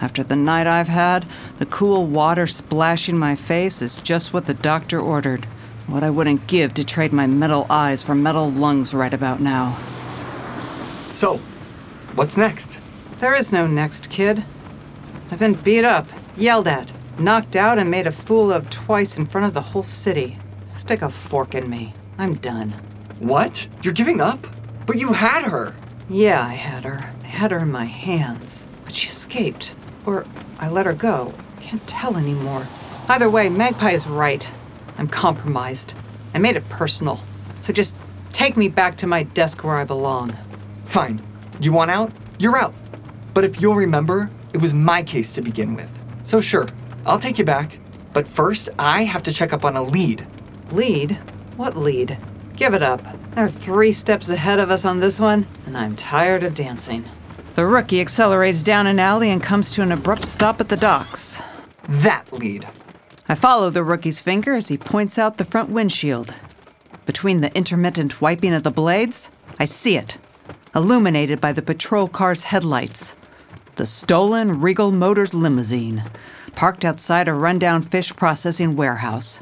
[0.00, 1.26] After the night I've had,
[1.58, 5.46] the cool water splashing my face is just what the doctor ordered.
[5.86, 9.78] What I wouldn't give to trade my metal eyes for metal lungs right about now.
[11.10, 11.38] So,
[12.14, 12.80] what's next?
[13.20, 14.44] There is no next, kid.
[15.30, 19.26] I've been beat up, yelled at, knocked out, and made a fool of twice in
[19.26, 20.38] front of the whole city.
[20.66, 21.94] Stick a fork in me.
[22.18, 22.74] I'm done.
[23.18, 23.66] What?
[23.82, 24.46] You're giving up?
[24.86, 25.74] But you had her!
[26.08, 27.10] Yeah, I had her.
[27.22, 28.66] I had her in my hands.
[28.84, 29.74] But she escaped.
[30.06, 30.26] Or
[30.58, 31.34] I let her go.
[31.60, 32.66] Can't tell anymore.
[33.08, 34.48] Either way, Magpie is right.
[34.98, 35.94] I'm compromised.
[36.34, 37.22] I made it personal.
[37.60, 37.96] So just
[38.32, 40.36] take me back to my desk where I belong.
[40.84, 41.22] Fine.
[41.60, 42.12] You want out?
[42.38, 42.74] You're out.
[43.32, 45.90] But if you'll remember, it was my case to begin with.
[46.24, 46.66] So sure,
[47.06, 47.78] I'll take you back.
[48.12, 50.26] But first, I have to check up on a lead.
[50.70, 51.18] Lead?
[51.56, 52.18] What lead?
[52.56, 53.02] Give it up.
[53.34, 57.04] They're three steps ahead of us on this one, and I'm tired of dancing.
[57.54, 61.40] The rookie accelerates down an alley and comes to an abrupt stop at the docks.
[61.88, 62.66] That lead.
[63.28, 66.34] I follow the rookie's finger as he points out the front windshield.
[67.06, 70.18] Between the intermittent wiping of the blades, I see it,
[70.74, 73.14] illuminated by the patrol car's headlights.
[73.76, 76.02] The stolen Regal Motors limousine,
[76.56, 79.38] parked outside a rundown fish processing warehouse.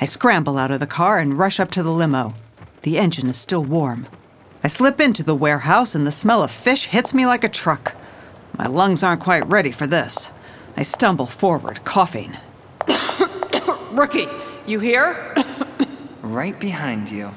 [0.00, 2.34] I scramble out of the car and rush up to the limo.
[2.82, 4.06] The engine is still warm.
[4.62, 7.94] I slip into the warehouse and the smell of fish hits me like a truck.
[8.56, 10.32] My lungs aren't quite ready for this.
[10.76, 12.36] I stumble forward, coughing.
[13.92, 14.28] Rookie,
[14.66, 15.34] you here?
[16.22, 17.30] Right behind you.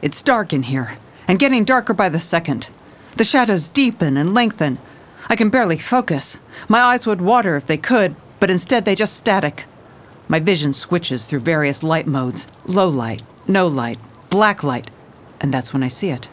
[0.00, 2.68] It's dark in here, and getting darker by the second.
[3.16, 4.78] The shadows deepen and lengthen.
[5.28, 6.38] I can barely focus.
[6.68, 9.66] My eyes would water if they could, but instead they just static.
[10.28, 13.98] My vision switches through various light modes low light, no light,
[14.30, 14.88] black light,
[15.40, 16.28] and that's when I see it.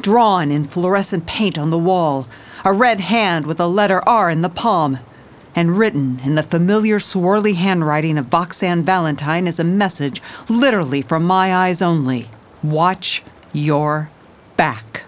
[0.00, 2.26] Drawn in fluorescent paint on the wall,
[2.64, 4.98] a red hand with a letter R in the palm.
[5.56, 11.24] And written in the familiar swirly handwriting of Voxanne Valentine is a message, literally from
[11.24, 12.28] my eyes only
[12.64, 14.08] Watch your
[14.56, 15.04] back.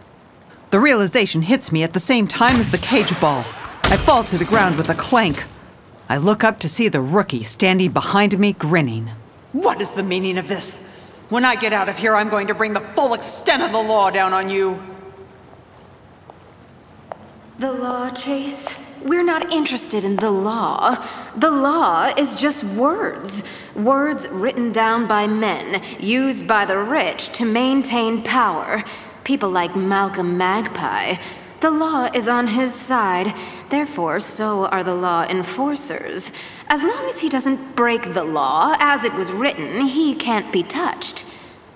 [0.71, 3.45] The realization hits me at the same time as the cage ball.
[3.85, 5.45] I fall to the ground with a clank.
[6.09, 9.11] I look up to see the rookie standing behind me, grinning.
[9.53, 10.86] What is the meaning of this?
[11.29, 13.83] When I get out of here, I'm going to bring the full extent of the
[13.83, 14.81] law down on you.
[17.59, 18.85] The law, Chase?
[19.03, 21.05] We're not interested in the law.
[21.37, 23.43] The law is just words.
[23.75, 28.85] Words written down by men, used by the rich to maintain power.
[29.25, 31.17] People like Malcolm Magpie.
[31.61, 33.35] The law is on his side,
[33.71, 36.33] therefore, so are the law enforcers.
[36.69, 40.63] As long as he doesn't break the law as it was written, he can't be
[40.63, 41.25] touched.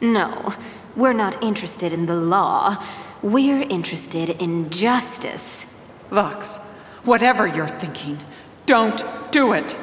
[0.00, 0.54] No,
[0.96, 2.84] we're not interested in the law.
[3.22, 5.64] We're interested in justice.
[6.10, 6.56] Vox,
[7.04, 8.18] whatever you're thinking,
[8.66, 9.76] don't do it.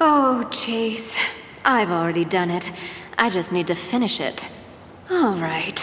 [0.00, 1.18] Oh, Chase,
[1.64, 2.72] I've already done it.
[3.18, 4.48] I just need to finish it.
[5.10, 5.78] All right.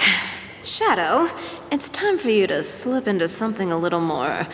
[0.64, 1.30] Shadow,
[1.72, 4.48] it's time for you to slip into something a little more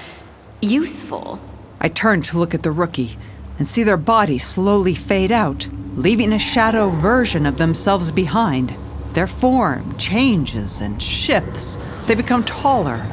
[0.61, 1.39] useful.
[1.79, 3.17] I turned to look at the rookie
[3.59, 8.73] and see their bodies slowly fade out, leaving a shadow version of themselves behind.
[9.13, 11.77] Their form changes and shifts.
[12.07, 13.05] They become taller.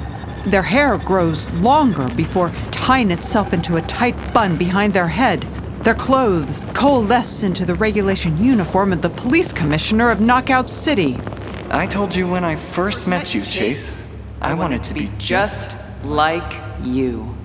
[0.47, 5.41] Their hair grows longer before tying itself into a tight bun behind their head.
[5.83, 11.19] Their clothes coalesce into the regulation uniform of the police commissioner of Knockout City.
[11.71, 13.93] I told you when I first met you, Chase.
[14.41, 17.37] I wanted to be just like you.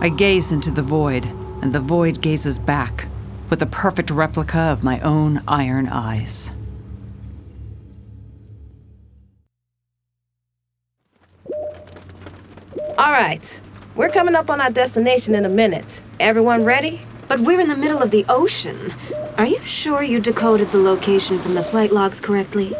[0.00, 1.24] I gaze into the void,
[1.62, 3.06] and the void gazes back
[3.48, 6.50] with a perfect replica of my own iron eyes.
[12.96, 13.60] All right,
[13.94, 16.00] we're coming up on our destination in a minute.
[16.20, 17.02] Everyone ready?
[17.26, 18.92] But we're in the middle of the ocean.
[19.38, 22.74] Are you sure you decoded the location from the flight logs correctly?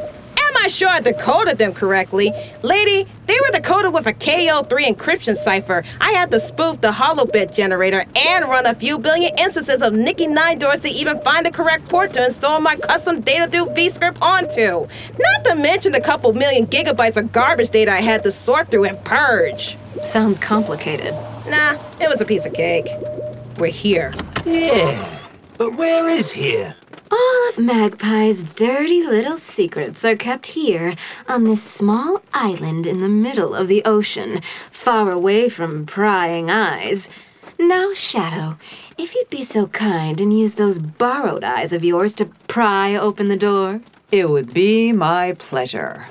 [0.55, 2.33] Am I sure I decoded them correctly?
[2.62, 5.83] Lady, they were decoded with a KO3 encryption cipher.
[6.01, 10.29] I had to spoof the holobit generator and run a few billion instances of Nikki
[10.29, 14.17] Nine Doors to even find the correct port to install my custom data do vscript
[14.23, 14.87] onto.
[15.19, 18.85] Not to mention a couple million gigabytes of garbage data I had to sort through
[18.85, 19.77] and purge.
[20.05, 21.14] Sounds complicated.
[21.49, 22.87] Nah, it was a piece of cake.
[23.59, 24.14] We're here.
[24.45, 25.21] Yeah,
[25.59, 26.77] but where is here?
[27.11, 30.95] All of Magpie's dirty little secrets are kept here
[31.29, 34.40] on this small island in the middle of the ocean,
[34.71, 37.09] far away from prying eyes.
[37.59, 38.59] Now, Shadow,
[38.99, 43.29] if you'd be so kind and use those borrowed eyes of yours to pry open
[43.29, 43.81] the door.
[44.11, 46.09] It would be my pleasure.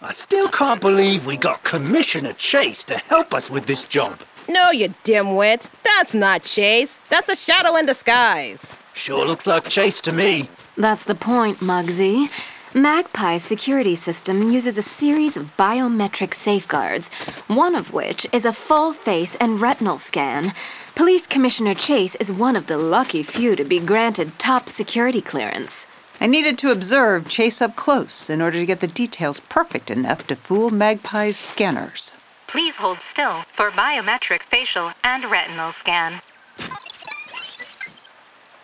[0.00, 4.20] I still can't believe we got Commissioner Chase to help us with this job.
[4.48, 5.70] No, you dimwit.
[5.84, 7.00] That's not Chase.
[7.08, 8.74] That's the shadow in disguise.
[8.94, 10.48] Sure looks like Chase to me.
[10.76, 12.28] That's the point, Muggsy.
[12.74, 17.10] Magpie's security system uses a series of biometric safeguards,
[17.46, 20.54] one of which is a full face and retinal scan.
[20.94, 25.86] Police Commissioner Chase is one of the lucky few to be granted top security clearance.
[26.20, 30.26] I needed to observe Chase up close in order to get the details perfect enough
[30.28, 32.16] to fool Magpie's scanners.
[32.46, 36.20] Please hold still for biometric facial and retinal scan.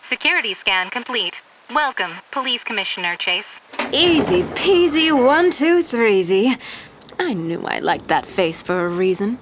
[0.09, 1.35] Security scan complete.
[1.71, 3.45] Welcome, Police Commissioner Chase.
[3.91, 6.57] Easy peasy, one, two, threesy.
[7.19, 9.37] I knew I liked that face for a reason.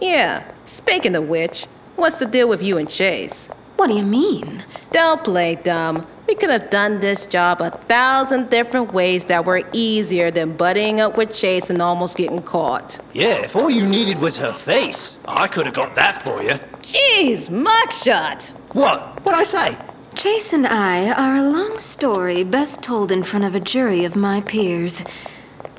[0.00, 1.64] Yeah, speaking of which,
[1.96, 3.48] what's the deal with you and Chase?
[3.74, 4.64] What do you mean?
[4.92, 6.06] Don't play dumb.
[6.28, 11.00] We could have done this job a thousand different ways that were easier than buddying
[11.00, 13.00] up with Chase and almost getting caught.
[13.12, 16.60] Yeah, if all you needed was her face, I could have got that for you.
[16.82, 18.52] Jeez, mugshot!
[18.72, 19.24] What?
[19.24, 19.78] What'd I say?
[20.14, 24.14] Chase and I are a long story best told in front of a jury of
[24.14, 25.04] my peers.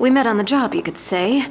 [0.00, 1.46] We met on the job, you could say.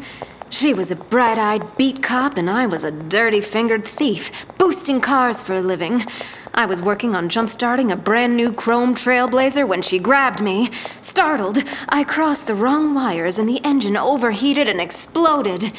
[0.49, 4.99] She was a bright eyed beat cop, and I was a dirty fingered thief, boosting
[4.99, 6.05] cars for a living.
[6.53, 10.71] I was working on jump-starting a brand new chrome trailblazer when she grabbed me.
[10.99, 15.71] Startled, I crossed the wrong wires and the engine overheated and exploded.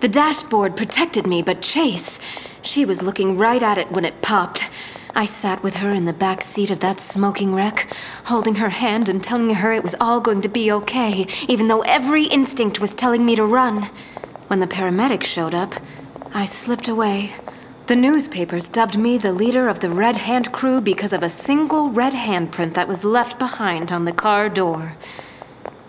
[0.00, 2.18] The dashboard protected me, but Chase,
[2.66, 4.68] she was looking right at it when it popped.
[5.14, 7.90] I sat with her in the back seat of that smoking wreck,
[8.24, 11.80] holding her hand and telling her it was all going to be okay, even though
[11.82, 13.84] every instinct was telling me to run.
[14.48, 15.74] When the paramedics showed up,
[16.34, 17.34] I slipped away.
[17.86, 21.88] The newspapers dubbed me the leader of the Red Hand crew because of a single
[21.90, 24.96] red handprint that was left behind on the car door.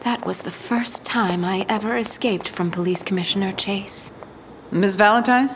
[0.02, 4.12] That was the first time I ever escaped from Police Commissioner Chase.
[4.72, 5.56] Miss Valentine,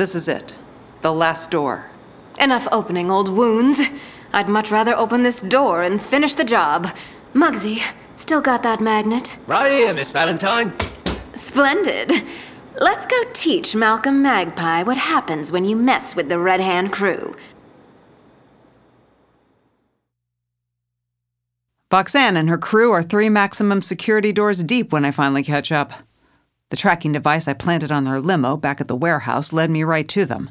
[0.00, 0.54] this is it.
[1.02, 1.90] The last door.
[2.38, 3.82] Enough opening old wounds.
[4.32, 6.88] I'd much rather open this door and finish the job.
[7.34, 7.82] Muggsy,
[8.16, 9.36] still got that magnet?
[9.46, 10.72] Right here, Miss Valentine.
[11.34, 12.12] Splendid.
[12.80, 17.36] Let's go teach Malcolm Magpie what happens when you mess with the Red Hand crew.
[21.92, 25.92] Voxanne and her crew are three maximum security doors deep when I finally catch up.
[26.70, 30.08] The tracking device I planted on their limo back at the warehouse led me right
[30.08, 30.50] to them.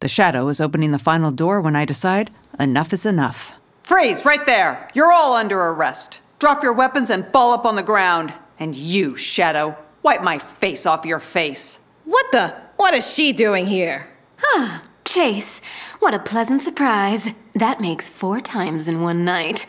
[0.00, 3.52] The shadow is opening the final door when I decide enough is enough.
[3.82, 4.88] Freeze, right there!
[4.94, 6.20] You're all under arrest.
[6.38, 8.32] Drop your weapons and fall up on the ground.
[8.58, 11.78] And you, Shadow, wipe my face off your face.
[12.04, 12.54] What the?
[12.76, 14.08] What is she doing here?
[14.42, 15.60] Ah, Chase,
[15.98, 17.32] what a pleasant surprise.
[17.54, 19.66] That makes four times in one night.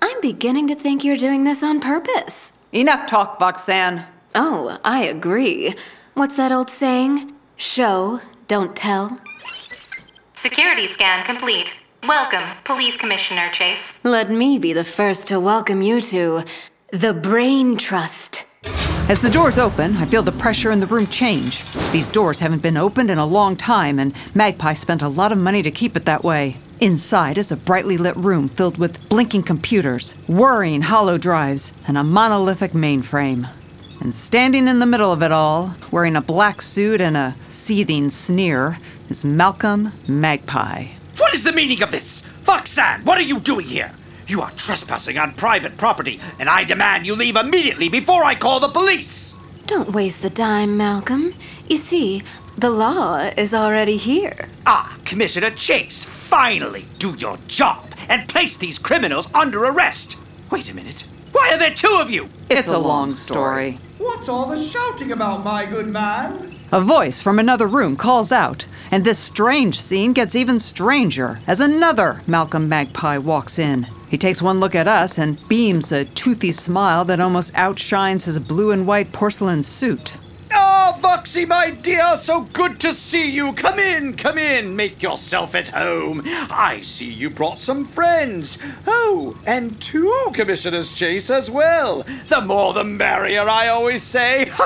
[0.00, 2.52] I'm beginning to think you're doing this on purpose.
[2.72, 4.06] Enough talk, Voxanne.
[4.34, 5.74] Oh, I agree.
[6.14, 7.32] What's that old saying?
[7.56, 9.18] Show, don't tell.
[10.34, 11.70] Security scan complete.
[12.08, 13.92] Welcome, Police Commissioner Chase.
[14.02, 16.44] Let me be the first to welcome you to
[16.90, 18.44] the Brain Trust.
[19.08, 21.62] As the doors open, I feel the pressure in the room change.
[21.92, 25.38] These doors haven't been opened in a long time, and Magpie spent a lot of
[25.38, 26.56] money to keep it that way.
[26.80, 32.04] Inside is a brightly lit room filled with blinking computers, whirring holo drives, and a
[32.04, 33.48] monolithic mainframe.
[34.02, 38.10] And standing in the middle of it all, wearing a black suit and a seething
[38.10, 38.78] sneer,
[39.08, 40.88] is Malcolm Magpie.
[41.18, 42.22] What is the meaning of this?
[42.42, 43.92] Voxanne, what are you doing here?
[44.26, 48.58] You are trespassing on private property, and I demand you leave immediately before I call
[48.58, 49.34] the police!
[49.68, 51.32] Don't waste the dime, Malcolm.
[51.68, 52.24] You see,
[52.58, 54.48] the law is already here.
[54.66, 60.16] Ah, Commissioner Chase, finally do your job and place these criminals under arrest.
[60.50, 61.04] Wait a minute.
[61.30, 62.28] Why are there two of you?
[62.50, 63.78] It's, a, long story.
[64.02, 66.56] What's all the shouting about, my good man?
[66.72, 71.60] A voice from another room calls out, and this strange scene gets even stranger as
[71.60, 73.86] another Malcolm Magpie walks in.
[74.08, 78.40] He takes one look at us and beams a toothy smile that almost outshines his
[78.40, 80.16] blue and white porcelain suit.
[80.64, 83.52] Ah, Voxy, my dear, so good to see you.
[83.52, 86.22] Come in, come in, make yourself at home.
[86.24, 88.58] I see you brought some friends.
[88.86, 92.04] Oh, and two Commissioners Chase as well.
[92.28, 94.50] The more the merrier, I always say.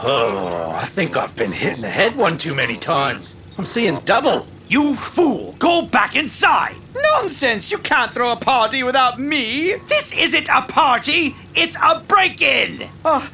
[0.00, 3.34] Oh, I think I've been hit in the head one too many times.
[3.58, 4.46] I'm seeing double.
[4.68, 5.56] You fool!
[5.58, 6.76] Go back inside!
[7.20, 7.72] Nonsense!
[7.72, 9.74] You can't throw a party without me!
[9.88, 11.34] This isn't a party!
[11.52, 12.88] It's a break in!
[13.04, 13.26] Uh,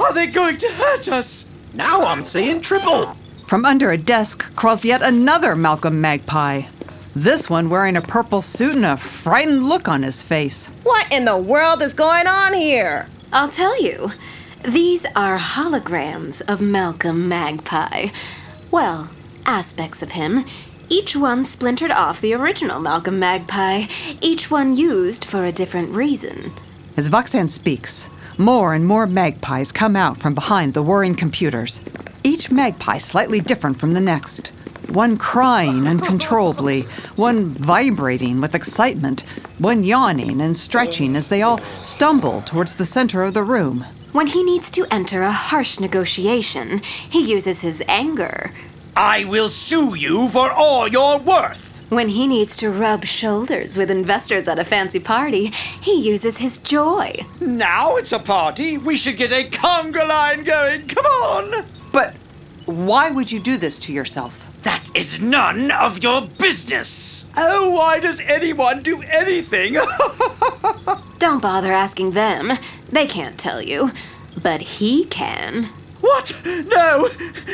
[0.00, 1.44] are they going to hurt us?
[1.72, 3.16] Now I'm seeing triple.
[3.46, 6.62] From under a desk crawls yet another Malcolm Magpie.
[7.14, 10.68] This one wearing a purple suit and a frightened look on his face.
[10.82, 13.06] What in the world is going on here?
[13.32, 14.10] I'll tell you.
[14.64, 18.08] These are holograms of Malcolm Magpie.
[18.72, 19.10] Well,
[19.46, 20.44] aspects of him.
[20.92, 23.86] Each one splintered off the original Malcolm Magpie,
[24.20, 26.52] each one used for a different reason.
[26.98, 31.80] As Voxanne speaks, more and more magpies come out from behind the whirring computers.
[32.22, 34.48] Each magpie slightly different from the next.
[34.90, 36.82] One crying uncontrollably,
[37.16, 39.22] one vibrating with excitement,
[39.56, 43.86] one yawning and stretching as they all stumble towards the center of the room.
[44.12, 48.52] When he needs to enter a harsh negotiation, he uses his anger.
[48.96, 51.70] I will sue you for all you're worth.
[51.88, 55.46] When he needs to rub shoulders with investors at a fancy party,
[55.80, 57.14] he uses his joy.
[57.40, 58.78] Now it's a party.
[58.78, 60.86] We should get a conga line going.
[60.88, 61.64] Come on.
[61.92, 62.14] But
[62.66, 64.48] why would you do this to yourself?
[64.62, 67.24] That is none of your business.
[67.36, 69.74] Oh, why does anyone do anything?
[71.18, 72.52] Don't bother asking them.
[72.90, 73.90] They can't tell you.
[74.40, 75.68] But he can.
[76.02, 76.42] What?
[76.44, 77.08] No!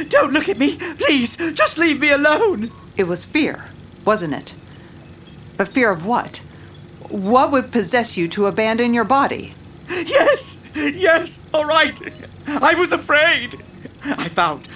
[0.09, 0.77] Don't look at me!
[0.77, 2.73] Please, just leave me alone!
[2.97, 3.67] It was fear,
[4.05, 4.55] wasn't it?
[5.57, 6.39] But fear of what?
[7.11, 9.55] What would possess you to abandon your body?
[9.89, 10.57] Yes!
[10.75, 11.39] Yes!
[11.53, 11.95] All right!
[12.47, 13.63] I was afraid!
[14.03, 14.67] I found.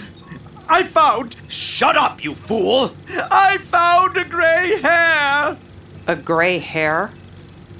[0.69, 1.37] I found.
[1.49, 2.95] Shut up, you fool!
[3.09, 5.57] I found a gray hair!
[6.07, 7.11] A gray hair?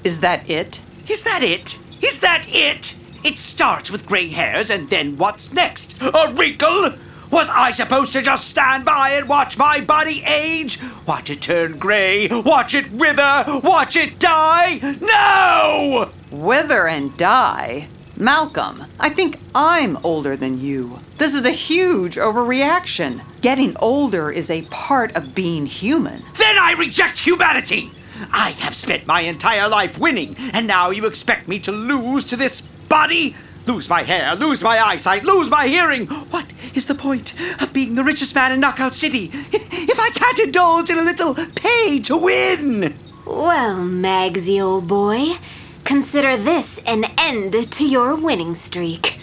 [0.03, 0.81] Is that it?
[1.07, 1.77] Is that it?
[2.01, 2.95] Is that it?
[3.23, 5.95] It starts with gray hairs, and then what's next?
[6.01, 6.95] A wrinkle?
[7.31, 10.77] Was I supposed to just stand by and watch my body age?
[11.07, 12.27] Watch it turn gray?
[12.27, 13.45] Watch it wither?
[13.63, 14.97] Watch it die?
[15.01, 16.11] No!
[16.31, 17.87] Wither and die?
[18.17, 20.99] Malcolm, I think I'm older than you.
[21.17, 23.21] This is a huge overreaction.
[23.41, 26.23] Getting older is a part of being human.
[26.37, 27.91] Then I reject humanity!
[28.31, 32.37] I have spent my entire life winning, and now you expect me to lose to
[32.37, 33.35] this body?
[33.65, 36.07] Lose my hair, lose my eyesight, lose my hearing.
[36.07, 40.39] What is the point of being the richest man in Knockout City if I can't
[40.39, 42.95] indulge in a little pay to win?
[43.25, 45.37] Well, Magsy, old boy,
[45.85, 49.19] consider this an end to your winning streak.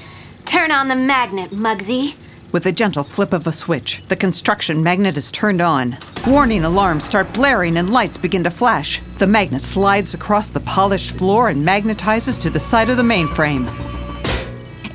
[0.46, 2.14] Turn on the magnet, Mugsy.
[2.52, 5.96] With a gentle flip of a switch, the construction magnet is turned on.
[6.26, 9.00] Warning alarms start blaring and lights begin to flash.
[9.18, 13.68] The magnet slides across the polished floor and magnetizes to the side of the mainframe.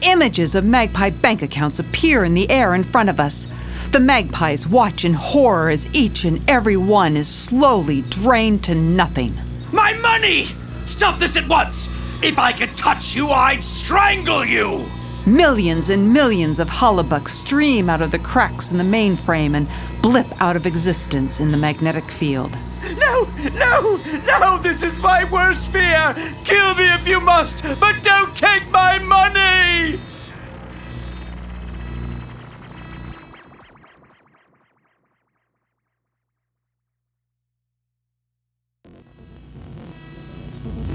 [0.02, 3.48] Images of magpie bank accounts appear in the air in front of us.
[3.92, 9.34] The magpies watch in horror as each and every one is slowly drained to nothing.
[9.72, 10.48] My money!
[10.86, 11.88] Stop this at once!
[12.22, 14.86] If I could touch you, I'd strangle you!
[15.26, 19.68] Millions and millions of holobucks stream out of the cracks in the mainframe and
[20.00, 22.56] blip out of existence in the magnetic field.
[23.00, 26.14] No, no, no, this is my worst fear!
[26.44, 30.00] Kill me if you must, but don't take my money!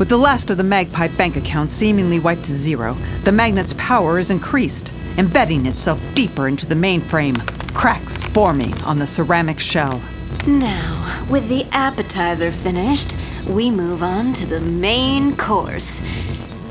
[0.00, 2.94] With the last of the Magpie bank accounts seemingly wiped to zero,
[3.24, 7.38] the magnet's power is increased, embedding itself deeper into the mainframe,
[7.74, 10.00] cracks forming on the ceramic shell.
[10.46, 13.14] Now, with the appetizer finished,
[13.46, 16.00] we move on to the main course.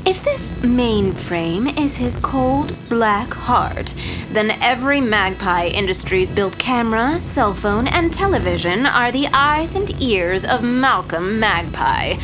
[0.04, 3.94] If this mainframe is his cold, black heart,
[4.32, 10.44] then every Magpie Industries built camera, cell phone, and television are the eyes and ears
[10.44, 12.16] of Malcolm Magpie.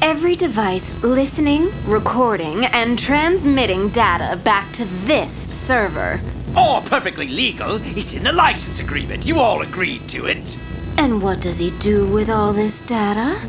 [0.00, 6.20] Every device listening, recording, and transmitting data back to this server.
[6.56, 7.80] All perfectly legal.
[7.82, 9.26] It's in the license agreement.
[9.26, 10.56] You all agreed to it.
[10.96, 13.40] And what does he do with all this data?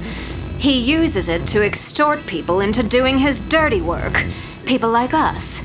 [0.57, 4.25] He uses it to extort people into doing his dirty work.
[4.65, 5.63] People like us.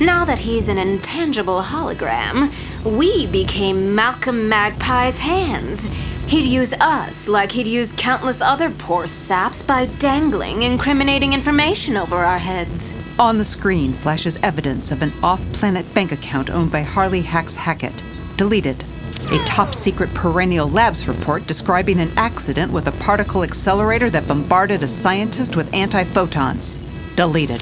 [0.00, 2.52] Now that he's an intangible hologram,
[2.84, 5.88] we became Malcolm Magpie's hands.
[6.26, 12.16] He'd use us like he'd use countless other poor saps by dangling incriminating information over
[12.16, 12.92] our heads.
[13.20, 17.54] On the screen flashes evidence of an off planet bank account owned by Harley Hax
[17.54, 18.02] Hackett.
[18.36, 18.82] Deleted.
[19.30, 24.82] A top secret perennial labs report describing an accident with a particle accelerator that bombarded
[24.82, 26.76] a scientist with anti photons.
[27.14, 27.60] Deleted.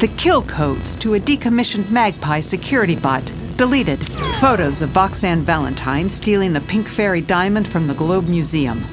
[0.00, 3.32] The kill codes to a decommissioned Magpie security bot.
[3.56, 3.98] Deleted.
[4.38, 8.84] Photos of Voxanne Valentine stealing the Pink Fairy diamond from the Globe Museum.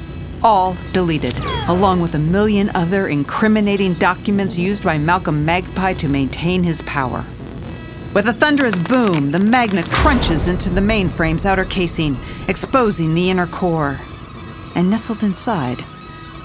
[0.42, 1.38] All deleted,
[1.68, 7.26] along with a million other incriminating documents used by Malcolm Magpie to maintain his power.
[8.14, 12.16] With a thunderous boom, the magnet crunches into the mainframe's outer casing,
[12.48, 13.98] exposing the inner core.
[14.78, 15.84] And nestled inside,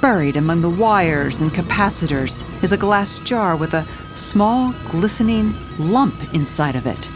[0.02, 6.16] buried among the wires and capacitors, is a glass jar with a small, glistening lump
[6.34, 7.08] inside of it.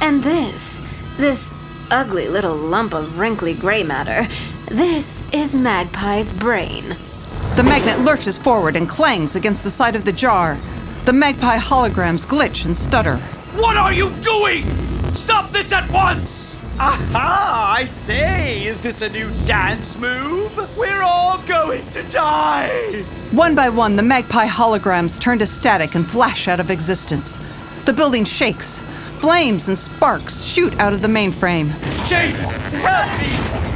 [0.00, 0.84] And this,
[1.16, 1.52] this
[1.90, 4.28] ugly little lump of wrinkly gray matter,
[4.68, 6.96] this is Magpie's brain.
[7.56, 10.56] The magnet lurches forward and clangs against the side of the jar.
[11.04, 13.16] The magpie holograms glitch and stutter.
[13.56, 14.64] What are you doing?
[15.14, 16.54] Stop this at once!
[16.78, 17.74] Aha!
[17.76, 20.78] I say, is this a new dance move?
[20.78, 23.02] We're all going to die!
[23.32, 27.36] One by one, the magpie holograms turn to static and flash out of existence.
[27.84, 28.80] The building shakes.
[29.20, 31.72] Flames and sparks shoot out of the mainframe.
[32.08, 33.26] Chase, help me!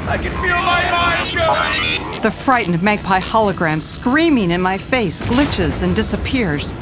[0.09, 2.23] I can feel my mind going!
[2.23, 6.73] The frightened magpie hologram, screaming in my face, glitches and disappears.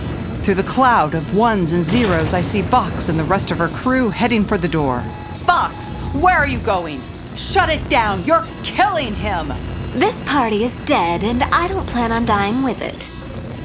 [0.43, 3.69] Through the cloud of ones and zeros, I see Vox and the rest of her
[3.69, 5.01] crew heading for the door.
[5.47, 7.01] Vox, where are you going?
[7.37, 8.23] Shut it down!
[8.25, 9.49] You're killing him!
[9.99, 13.09] This party is dead, and I don't plan on dying with it.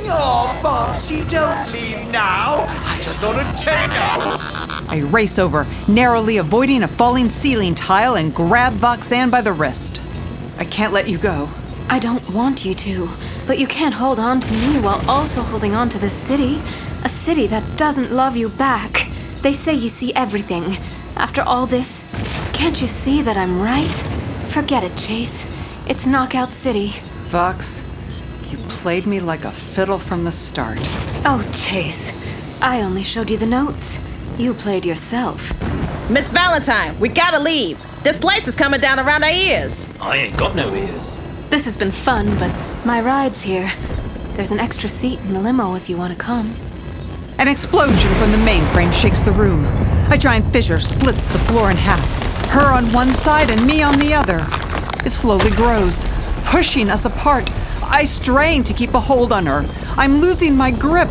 [0.08, 2.66] Oh, Voxy, don't leave now.
[2.68, 4.65] I just want to take her.
[4.96, 10.02] I race over, narrowly avoiding a falling ceiling tile, and grab Voxanne by the wrist.
[10.58, 11.50] I can't let you go.
[11.90, 13.10] I don't want you to,
[13.46, 16.62] but you can't hold on to me while also holding on to this city.
[17.04, 19.10] A city that doesn't love you back.
[19.42, 20.78] They say you see everything.
[21.18, 22.10] After all this,
[22.54, 23.96] can't you see that I'm right?
[24.54, 25.44] Forget it, Chase.
[25.90, 26.94] It's Knockout City.
[27.32, 27.84] Vox,
[28.50, 30.80] you played me like a fiddle from the start.
[31.26, 32.14] Oh, Chase.
[32.62, 34.00] I only showed you the notes.
[34.38, 35.50] You played yourself.
[36.12, 37.80] Miss Valentine, we gotta leave.
[38.04, 39.88] This place is coming down around our ears.
[40.02, 41.16] I ain't got no ears.
[41.50, 42.54] This has been fun, but
[42.86, 43.72] my ride's here.
[44.34, 46.54] There's an extra seat in the limo if you want to come.
[47.40, 49.64] An explosion from the mainframe shakes the room.
[50.12, 52.06] A giant fissure splits the floor in half.
[52.50, 54.46] Her on one side and me on the other.
[55.06, 56.04] It slowly grows,
[56.44, 57.50] pushing us apart.
[57.82, 59.66] I strain to keep a hold on her.
[59.96, 61.08] I'm losing my grip.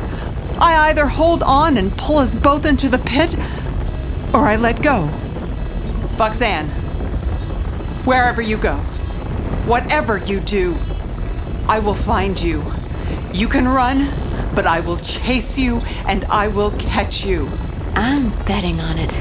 [0.61, 3.35] I either hold on and pull us both into the pit,
[4.33, 5.09] or I let go.
[6.17, 6.67] Voxanne,
[8.07, 8.77] wherever you go,
[9.67, 10.75] whatever you do,
[11.69, 12.63] I will find you.
[13.33, 14.07] You can run,
[14.55, 17.49] but I will chase you and I will catch you.
[17.97, 19.17] I'm betting on it.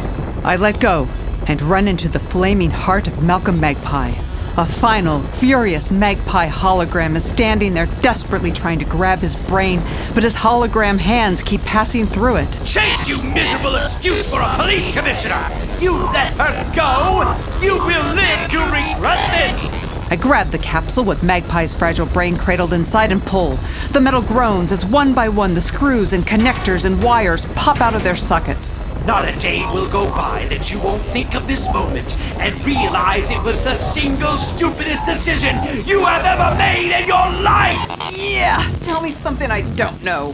[0.46, 1.08] I let go
[1.48, 4.14] and run into the flaming heart of Malcolm Magpie.
[4.56, 9.80] A final, furious magpie hologram is standing there desperately trying to grab his brain,
[10.14, 12.52] but his hologram hands keep passing through it.
[12.64, 15.44] Chase, you miserable excuse for a police commissioner!
[15.80, 17.36] You let her go!
[17.66, 20.12] You will live to regret this!
[20.12, 23.56] I grab the capsule with Magpie's fragile brain cradled inside and pull.
[23.92, 27.96] The metal groans as one by one the screws and connectors and wires pop out
[27.96, 28.83] of their sockets.
[29.06, 33.30] Not a day will go by that you won't think of this moment and realize
[33.30, 37.78] it was the single stupidest decision you have ever made in your life!
[38.16, 40.34] Yeah, tell me something I don't know.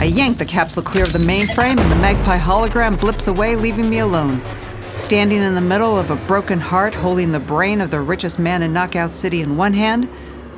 [0.00, 3.88] I yank the capsule clear of the mainframe and the magpie hologram blips away, leaving
[3.88, 4.42] me alone.
[4.80, 8.62] Standing in the middle of a broken heart, holding the brain of the richest man
[8.62, 10.08] in Knockout City in one hand,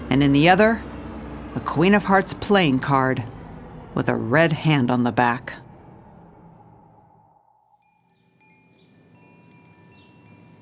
[0.09, 0.83] and in the other,
[1.55, 3.25] a Queen of Hearts playing card
[3.95, 5.57] with a red hand on the back.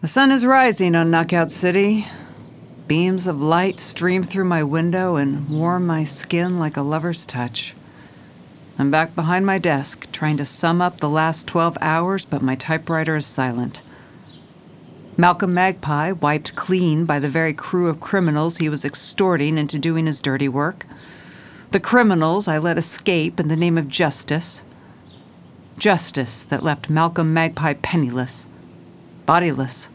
[0.00, 2.06] The sun is rising on Knockout City.
[2.86, 7.74] Beams of light stream through my window and warm my skin like a lover's touch.
[8.78, 12.54] I'm back behind my desk, trying to sum up the last 12 hours, but my
[12.54, 13.82] typewriter is silent.
[15.16, 20.06] Malcolm Magpie, wiped clean by the very crew of criminals he was extorting into doing
[20.06, 20.86] his dirty work.
[21.72, 24.62] The criminals I let escape in the name of justice.
[25.76, 28.47] Justice that left Malcolm Magpie penniless,
[29.28, 29.90] bodiless,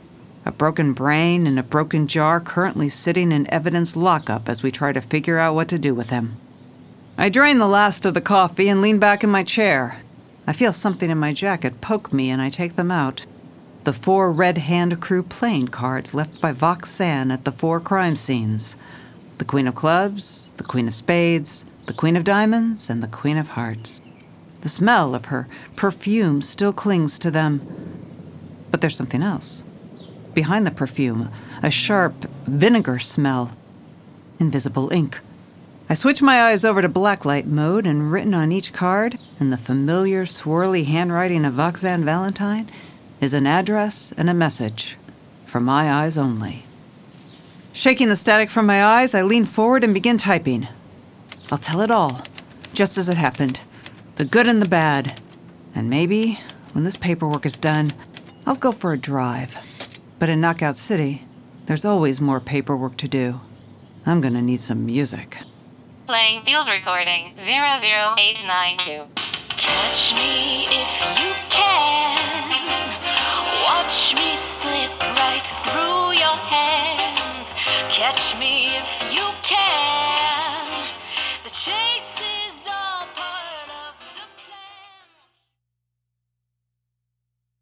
[0.46, 4.92] a broken brain and a broken jar currently sitting in evidence lockup as we try
[4.94, 6.38] to figure out what to do with him.
[7.18, 10.04] I drain the last of the coffee and lean back in my chair.
[10.46, 13.26] I feel something in my jacket poke me and I take them out.
[13.86, 18.76] The four red hand crew playing cards left by Voxanne at the four crime scenes
[19.40, 23.40] the Queen of Clubs, the Queen of Spades, the Queen of Diamonds, and the Queen
[23.40, 24.00] of Hearts.
[24.62, 28.03] The smell of her perfume still clings to them.
[28.74, 29.64] But there's something else.
[30.34, 31.30] Behind the perfume,
[31.62, 33.52] a sharp vinegar smell.
[34.40, 35.20] Invisible ink.
[35.92, 39.58] I switch my eyes over to blacklight mode, and written on each card, in the
[39.58, 42.68] familiar swirly handwriting of Voxanne Valentine,
[43.22, 44.98] is an address and a message.
[45.46, 46.66] For my eyes only.
[47.74, 50.68] Shaking the static from my eyes, I lean forward and begin typing.
[51.52, 52.24] I'll tell it all,
[52.74, 53.60] just as it happened
[54.16, 55.22] the good and the bad.
[55.76, 56.40] And maybe,
[56.72, 57.94] when this paperwork is done,
[58.46, 60.00] I'll go for a drive.
[60.20, 61.24] But in Knockout City,
[61.66, 63.40] there's always more paperwork to do.
[64.06, 65.38] I'm gonna need some music.
[66.08, 69.06] Playing field recording 00892.
[69.56, 71.33] Catch me if you